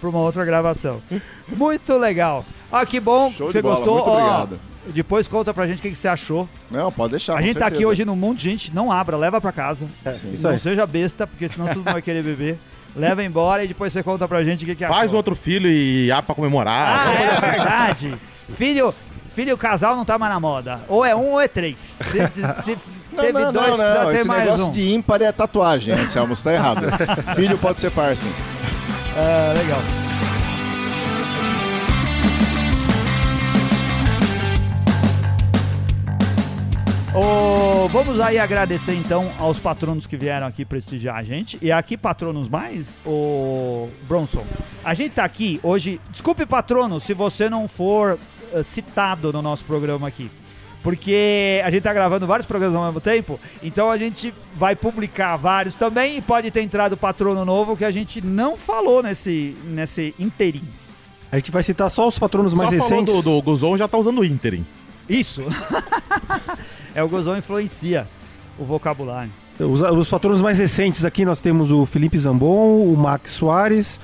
[0.00, 1.00] pra uma outra gravação.
[1.48, 2.44] Muito legal.
[2.72, 3.94] Ah, que bom Show você bola, gostou.
[3.94, 4.60] muito Ó, obrigado.
[4.86, 6.48] Depois conta pra gente o que, que você achou.
[6.70, 7.36] Não, pode deixar.
[7.36, 8.74] a gente tá aqui hoje num monte de gente.
[8.74, 9.86] Não abra, leva pra casa.
[10.12, 10.32] Sim.
[10.34, 10.58] Isso não aí.
[10.58, 12.58] seja besta, porque senão todo mundo vai querer beber.
[12.96, 14.96] Leva embora e depois você conta pra gente o que, que achou.
[14.96, 17.06] Faz outro filho e há pra comemorar.
[17.06, 18.14] Ah, é verdade.
[18.50, 18.94] Filho,
[19.28, 20.80] filho casal não tá mais na moda.
[20.88, 21.80] Ou é um ou é três.
[21.80, 22.78] Se, se
[23.14, 24.10] Não, teve não, dois, não, não.
[24.10, 24.70] ter Esse mais negócio um.
[24.72, 26.86] de ímpar é tatuagem, Anselmo, você tá errado.
[27.36, 28.32] Filho pode ser par, sim.
[29.16, 29.78] Ah, legal.
[37.14, 41.56] Ô, vamos aí agradecer então aos patronos que vieram aqui prestigiar a gente.
[41.62, 44.44] E aqui, patronos mais, o Bronson.
[44.82, 46.00] A gente tá aqui hoje.
[46.10, 48.18] Desculpe, patrono, se você não for
[48.52, 50.28] eh, citado no nosso programa aqui.
[50.82, 55.36] Porque a gente tá gravando vários programas ao mesmo tempo, então a gente vai publicar
[55.36, 60.14] vários também e pode ter entrado patrono novo que a gente não falou nesse, nesse
[60.18, 60.68] inteirinho.
[61.30, 63.24] A gente vai citar só os patronos mais Só falou recentes.
[63.24, 64.66] do, do Guzon, já tá usando o Interim.
[65.08, 65.42] Isso!
[66.94, 68.06] é o Gozão influencia
[68.58, 69.30] o vocabulário.
[69.58, 74.00] Os, os patronos mais recentes aqui nós temos o Felipe Zambon, o Max Soares,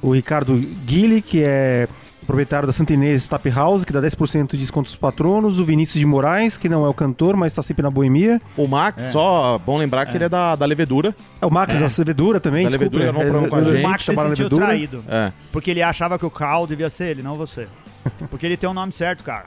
[0.00, 1.86] o Ricardo Guille, que é
[2.26, 5.98] proprietário da Santa Inês Tap House, que dá 10% de desconto aos patronos, o Vinícius
[6.00, 8.40] de Moraes, que não é o cantor, mas está sempre na boemia.
[8.56, 9.10] O Max, É.
[9.12, 11.14] só bom lembrar que ele é da, da levedura.
[11.38, 11.80] É o Max É.
[11.80, 12.96] da Cervedura também, Da desculpa.
[12.96, 13.84] Levedura, não problema com a é, gente.
[13.84, 14.66] o Max se sentiu Levedura.
[14.66, 15.32] traído, É.
[15.52, 17.68] porque ele achava que o Carl devia ser ele, não você.
[18.30, 19.44] Porque ele tem o nome certo, cara.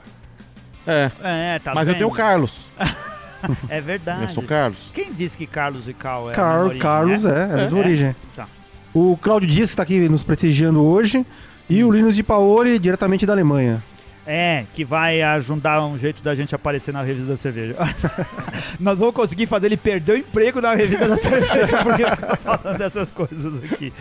[0.88, 1.10] É.
[1.22, 1.98] É, tá Mas eu vendo?
[1.98, 2.66] tenho o Carlos.
[3.68, 4.22] É verdade.
[4.22, 4.90] Eu sou o Carlos.
[4.92, 7.30] Quem disse que Carlos e Carl é a Car- mesma origem, Carlos né?
[7.32, 7.80] é, é a mesma É.
[7.80, 8.16] origem.
[8.34, 8.48] Tá.
[8.92, 11.24] O Cláudio Dias, que está aqui nos prestigiando hoje,
[11.70, 13.80] e o Linus de Paoli, diretamente da Alemanha.
[14.26, 17.76] É, que vai ajudar um jeito da gente aparecer na revista da cerveja.
[18.80, 22.76] Nós vamos conseguir fazer ele perder o emprego na revista da cerveja porque fica falando
[22.76, 23.92] dessas coisas aqui.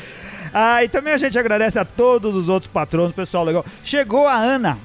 [0.53, 3.63] Ah, e também a gente agradece a todos os outros patronos, pessoal legal.
[3.83, 4.79] Chegou a Ana.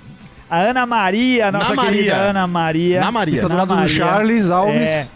[0.53, 2.17] A Ana Maria, nossa Na querida Maria.
[2.29, 3.01] Ana Maria.
[3.01, 3.35] Na Maria.
[3.37, 3.89] Está do Na lado do Maria.
[3.89, 4.87] Charles Alves.
[4.87, 5.09] É.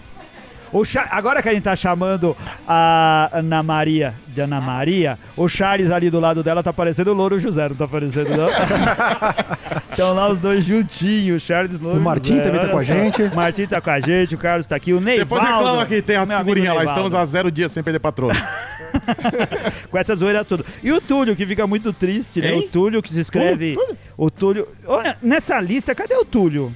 [1.10, 2.36] Agora que a gente tá chamando
[2.66, 7.14] a Ana Maria de Ana Maria, o Charles ali do lado dela tá parecendo o
[7.14, 8.48] Louro José, não tá parecendo não?
[9.90, 13.22] Estão lá os dois juntinhos, Charles Louro O Martim José, também tá com a gente.
[13.22, 15.24] O Martim tá com a gente, o Carlos tá aqui, o Neivaldo.
[15.24, 16.84] Depois reclama que tem a figurinha lá.
[16.84, 18.34] Estamos a zero dias sem perder patrono.
[19.90, 20.64] com essa zoeira tudo.
[20.82, 22.52] E o Túlio, que fica muito triste, né?
[22.52, 22.58] Hein?
[22.58, 23.76] O Túlio que se escreve.
[24.16, 24.68] O Túlio.
[24.86, 26.72] Olha, nessa lista, cadê o Túlio?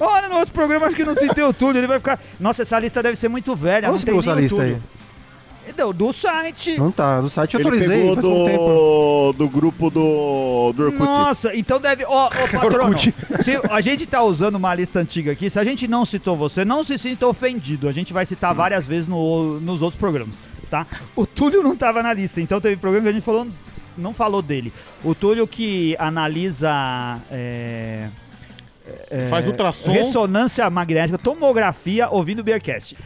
[0.00, 2.20] Olha, no outro programa acho que não citei o Túlio, ele vai ficar.
[2.38, 3.88] Nossa, essa lista deve ser muito velha.
[3.90, 4.76] Onde não você pegou essa lista aí?
[5.76, 6.78] Do, do site.
[6.78, 10.98] Não tá, no site eu Ele atualizei pegou do, do grupo do, do Orkut.
[11.04, 12.04] Nossa, então deve.
[12.06, 12.84] Ó, ó, patrono.
[12.94, 13.14] Orkut.
[13.42, 16.64] se a gente tá usando uma lista antiga aqui, se a gente não citou você,
[16.64, 17.86] não se sinta ofendido.
[17.86, 20.40] A gente vai citar várias vezes no- nos outros programas,
[20.70, 20.86] tá?
[21.14, 23.46] O Túlio não tava na lista, então teve programa que a gente falou,
[23.96, 24.72] não falou dele.
[25.04, 27.18] O Túlio que analisa.
[27.30, 28.08] é,
[29.10, 29.90] é, Faz ultrassom.
[29.90, 32.96] Ressonância magnética, tomografia ouvindo o Beercast.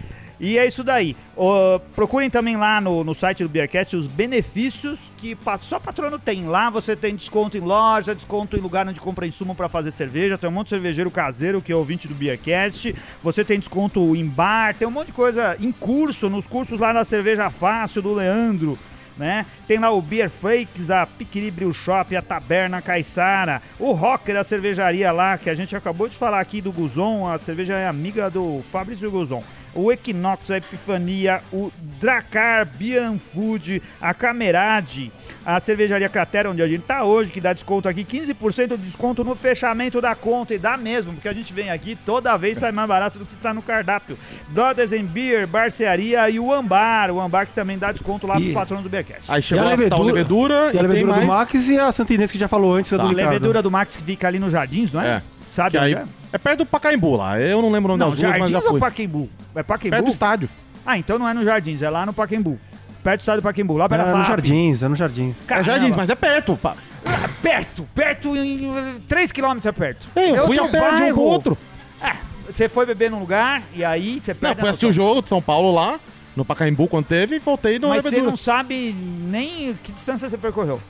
[0.43, 1.15] E é isso daí.
[1.37, 6.47] Ó, procurem também lá no, no site do Beercast os benefícios que só patrono tem.
[6.47, 10.37] Lá você tem desconto em loja, desconto em lugar onde compra insumo para fazer cerveja.
[10.37, 12.93] Tem um monte de cervejeiro caseiro que é ouvinte do Beercast.
[13.23, 16.93] Você tem desconto em bar, tem um monte de coisa em curso, nos cursos lá
[16.93, 18.77] na Cerveja Fácil do Leandro
[19.17, 19.47] né?
[19.67, 25.13] Tem lá o Beer Fakes, a Piquilibrio Shop, a Taberna Caiçara, o Rocker, a cervejaria
[25.13, 28.63] lá, que a gente acabou de falar aqui do Guzon, a cerveja é amiga do
[28.71, 29.43] Fabrício Guzon.
[29.75, 35.11] O Equinox, a Epifania, o Dracar, Bian Food, a Camerade,
[35.45, 39.25] a cervejaria Cratera, onde a gente tá hoje, que dá desconto aqui, 15% de desconto
[39.25, 42.71] no fechamento da conta, e dá mesmo, porque a gente vem aqui, toda vez sai
[42.73, 44.17] mais barato do que tá no cardápio.
[44.49, 48.43] Brothers and Beer, Barcearia e o Ambar, o Ambar que também dá desconto lá E-
[48.43, 49.31] pros patronos do Beercast.
[49.31, 51.21] Aí chegou E a tá o levedura E a e tem levedura mais...
[51.23, 53.29] do Max e a Santinense que já falou antes, a do A Ricardo.
[53.31, 55.09] levedura do Max que fica ali nos Jardins, não é?
[55.09, 55.23] É.
[55.51, 56.05] Sabe Que aí, é?
[56.33, 57.39] é perto do Pacaembu lá.
[57.39, 58.81] Eu não lembro o nome Não, das ruas, mas Jardins já ou fui.
[58.81, 59.29] Paquembu?
[59.55, 59.91] É Paquembu?
[59.91, 60.49] Perto do estádio.
[60.87, 62.59] Ah, então não é no Jardins, é lá no Paquembu.
[63.03, 64.29] Perto do estádio do Paquembu, lá perto É da no FAP.
[64.29, 65.51] Jardins, é no Jardins.
[65.51, 65.63] É.
[65.63, 66.57] Jardins, mas é perto.
[66.57, 66.77] pá.
[67.05, 68.61] Ah, Perto, perto, em
[69.09, 70.09] 3km é perto.
[70.15, 71.59] É, eu É fui a outro pé de um pro outro.
[72.01, 72.13] É,
[72.49, 75.29] você foi beber num lugar e aí você Não, perde fui assistir o jogo de
[75.29, 75.99] São Paulo lá,
[76.37, 78.31] no Pacaembu quando teve, e voltei no Mas você levedura.
[78.31, 80.81] não sabe nem que distância você percorreu.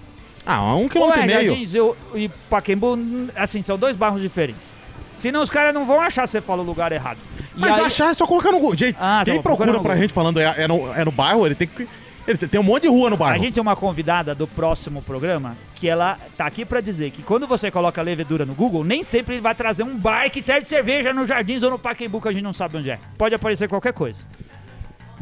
[0.44, 1.48] Ah, um Ou quilômetro é, e meio.
[1.48, 2.98] Jardins eu- e Paquembu,
[3.34, 4.74] assim, são dois bairros diferentes.
[5.22, 7.18] Senão os caras não vão achar que você falou o lugar errado.
[7.56, 8.76] E Mas aí- achar é só colocar no Google.
[8.76, 11.46] Gente, Ah, tá quem bom, procura pra gente falando é, é no, é no bairro,
[11.46, 11.86] ele tem que...
[12.26, 13.42] Ele tem, um monte de rua no A bairro.
[13.44, 17.46] gente tem uma convidada do próximo programa que ela tá aqui pra dizer que quando
[17.48, 21.12] você coloca levedura no Google, nem sempre ele vai trazer um bar que serve cerveja
[21.12, 22.98] no Jardins ou no Pacaembu que a gente não sabe onde é.
[23.18, 24.24] Pode aparecer qualquer coisa.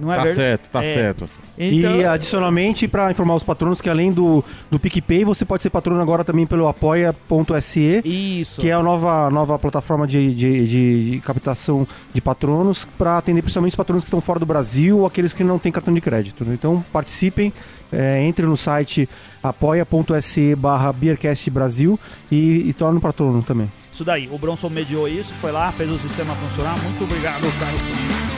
[0.01, 0.37] Não é Tá verdade?
[0.37, 0.95] certo, tá É.
[0.95, 1.25] certo.
[1.25, 1.39] assim.
[1.59, 5.71] Então, E adicionalmente, para informar os patronos que além do, do PicPay, você pode ser
[5.71, 8.61] patrono agora também pelo apoia.se, isso.
[8.61, 13.43] que é a nova, nova plataforma de, de, de- de captação de patronos para atender
[13.43, 16.01] principalmente os patronos que estão fora do Brasil ou aqueles que não têm cartão de
[16.01, 16.45] crédito.
[16.45, 16.55] né?
[16.55, 17.53] Então participem,
[17.93, 19.09] é, entre no site
[19.43, 21.99] apoia.se barra Beercast Brasil
[22.31, 23.71] e, e torne um patrono também.
[23.93, 24.29] Isso daí.
[24.33, 26.79] O Bronson mediou isso, foi lá, fez o sistema funcionar.
[26.83, 28.30] Muito obrigado, Carlos.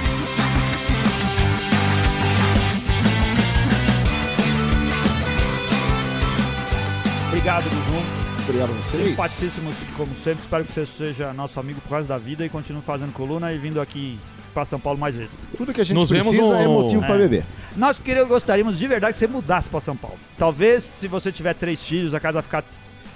[7.33, 8.03] Obrigado, Guzum.
[8.45, 9.09] Obrigado a vocês.
[9.09, 10.43] Simpaticíssimos, como sempre.
[10.43, 13.59] Espero que você seja nosso amigo por causa da vida e continue fazendo coluna e
[13.59, 14.19] vindo aqui
[14.53, 15.35] pra São Paulo mais vezes.
[15.57, 17.07] Tudo que a gente Nos precisa no- é motivo É.
[17.07, 17.45] pra beber.
[17.77, 20.19] Nós queríamos, gostaríamos de verdade que você mudasse pra São Paulo.
[20.37, 22.65] Talvez, se você tiver três filhos, a casa ficar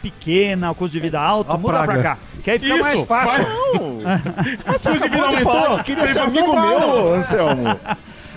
[0.01, 2.19] pequena, o custo de vida alto, A muda pra cá.
[2.43, 3.47] Que aí fica Isso, mais fácil.
[4.67, 5.79] Você Custo de vida aumentou?
[5.85, 7.65] queria Vem ser amigo meu, Anselmo.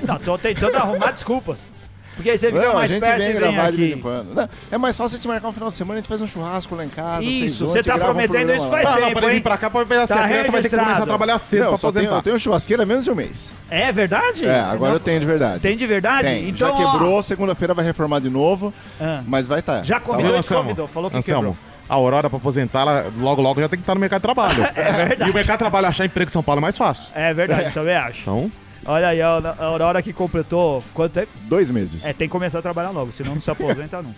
[0.06, 1.72] Não, tô tentando arrumar desculpas.
[2.20, 3.90] Porque aí você fica Não, a mais gente perto vem e vem gravar de vez
[3.90, 4.02] em aqui.
[4.02, 4.36] quando.
[4.36, 6.28] Não, é mais fácil a gente marcar um final de semana, a gente faz um
[6.28, 7.24] churrasco lá em casa.
[7.24, 8.72] Isso, você tá um prometendo programa isso lá.
[8.72, 9.42] faz Tá, não, tempo, pra ele vir hein?
[9.42, 11.68] pra cá, pra pegar Tá a criança vai ter que começar a trabalhar cedo Não,
[11.70, 12.16] pra aposentar.
[12.18, 13.54] eu tenho um churrasqueira menos de um mês.
[13.70, 14.46] É verdade?
[14.46, 15.60] É, agora eu tenho de verdade.
[15.62, 16.28] Tem de verdade?
[16.28, 16.50] Tem.
[16.50, 19.84] Então, Já quebrou, segunda-feira vai reformar de novo, ah, mas vai estar.
[19.86, 20.64] já Tá convidou vendo, e Anselmo?
[20.64, 20.88] convidou.
[20.88, 21.70] Falou que Anselmo, quebrou.
[21.88, 24.62] a Aurora pra aposentar, ela logo logo já tem que estar no mercado de trabalho.
[24.76, 25.30] É verdade.
[25.30, 27.06] E o mercado de trabalho achar emprego em São Paulo é mais fácil.
[27.16, 28.22] É verdade, também acho.
[28.22, 28.52] Então,
[28.86, 31.32] Olha aí, a Aurora que completou quanto tempo?
[31.44, 32.06] Dois meses.
[32.06, 34.18] É, tem que começar a trabalhar logo, senão não se aposenta nunca.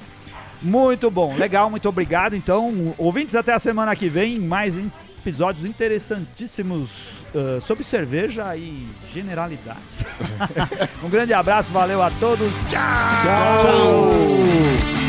[0.62, 2.36] Muito bom, legal, muito obrigado.
[2.36, 4.78] Então, ouvintes, até a semana que vem, mais
[5.22, 10.06] episódios interessantíssimos ah, sobre cerveja e generalidades.
[11.04, 13.62] um grande abraço, valeu a todos, tchau!
[13.62, 15.01] Tchau!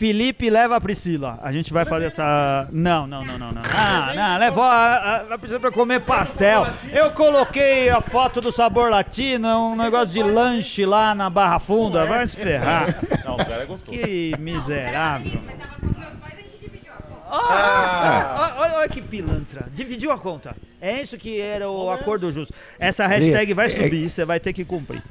[0.00, 1.38] Felipe leva a Priscila.
[1.42, 2.66] A gente vai fazer essa.
[2.72, 3.60] Não, não, não, não, não.
[3.70, 6.66] Ah, não, levou a, a, a Priscila pra comer pastel.
[6.90, 12.06] Eu coloquei a foto do sabor latino, um negócio de lanche lá na Barra Funda.
[12.06, 12.96] Vai se ferrar.
[13.26, 13.94] Não, o cara é gostoso.
[13.94, 15.38] Que miserável.
[15.44, 17.30] Mas tava com os meus pais, a gente dividiu a conta.
[17.30, 19.66] Ah, olha, olha que pilantra.
[19.70, 20.56] Dividiu a conta.
[20.80, 22.54] É isso que era o acordo justo.
[22.78, 25.02] Essa hashtag vai subir, você vai ter que cumprir.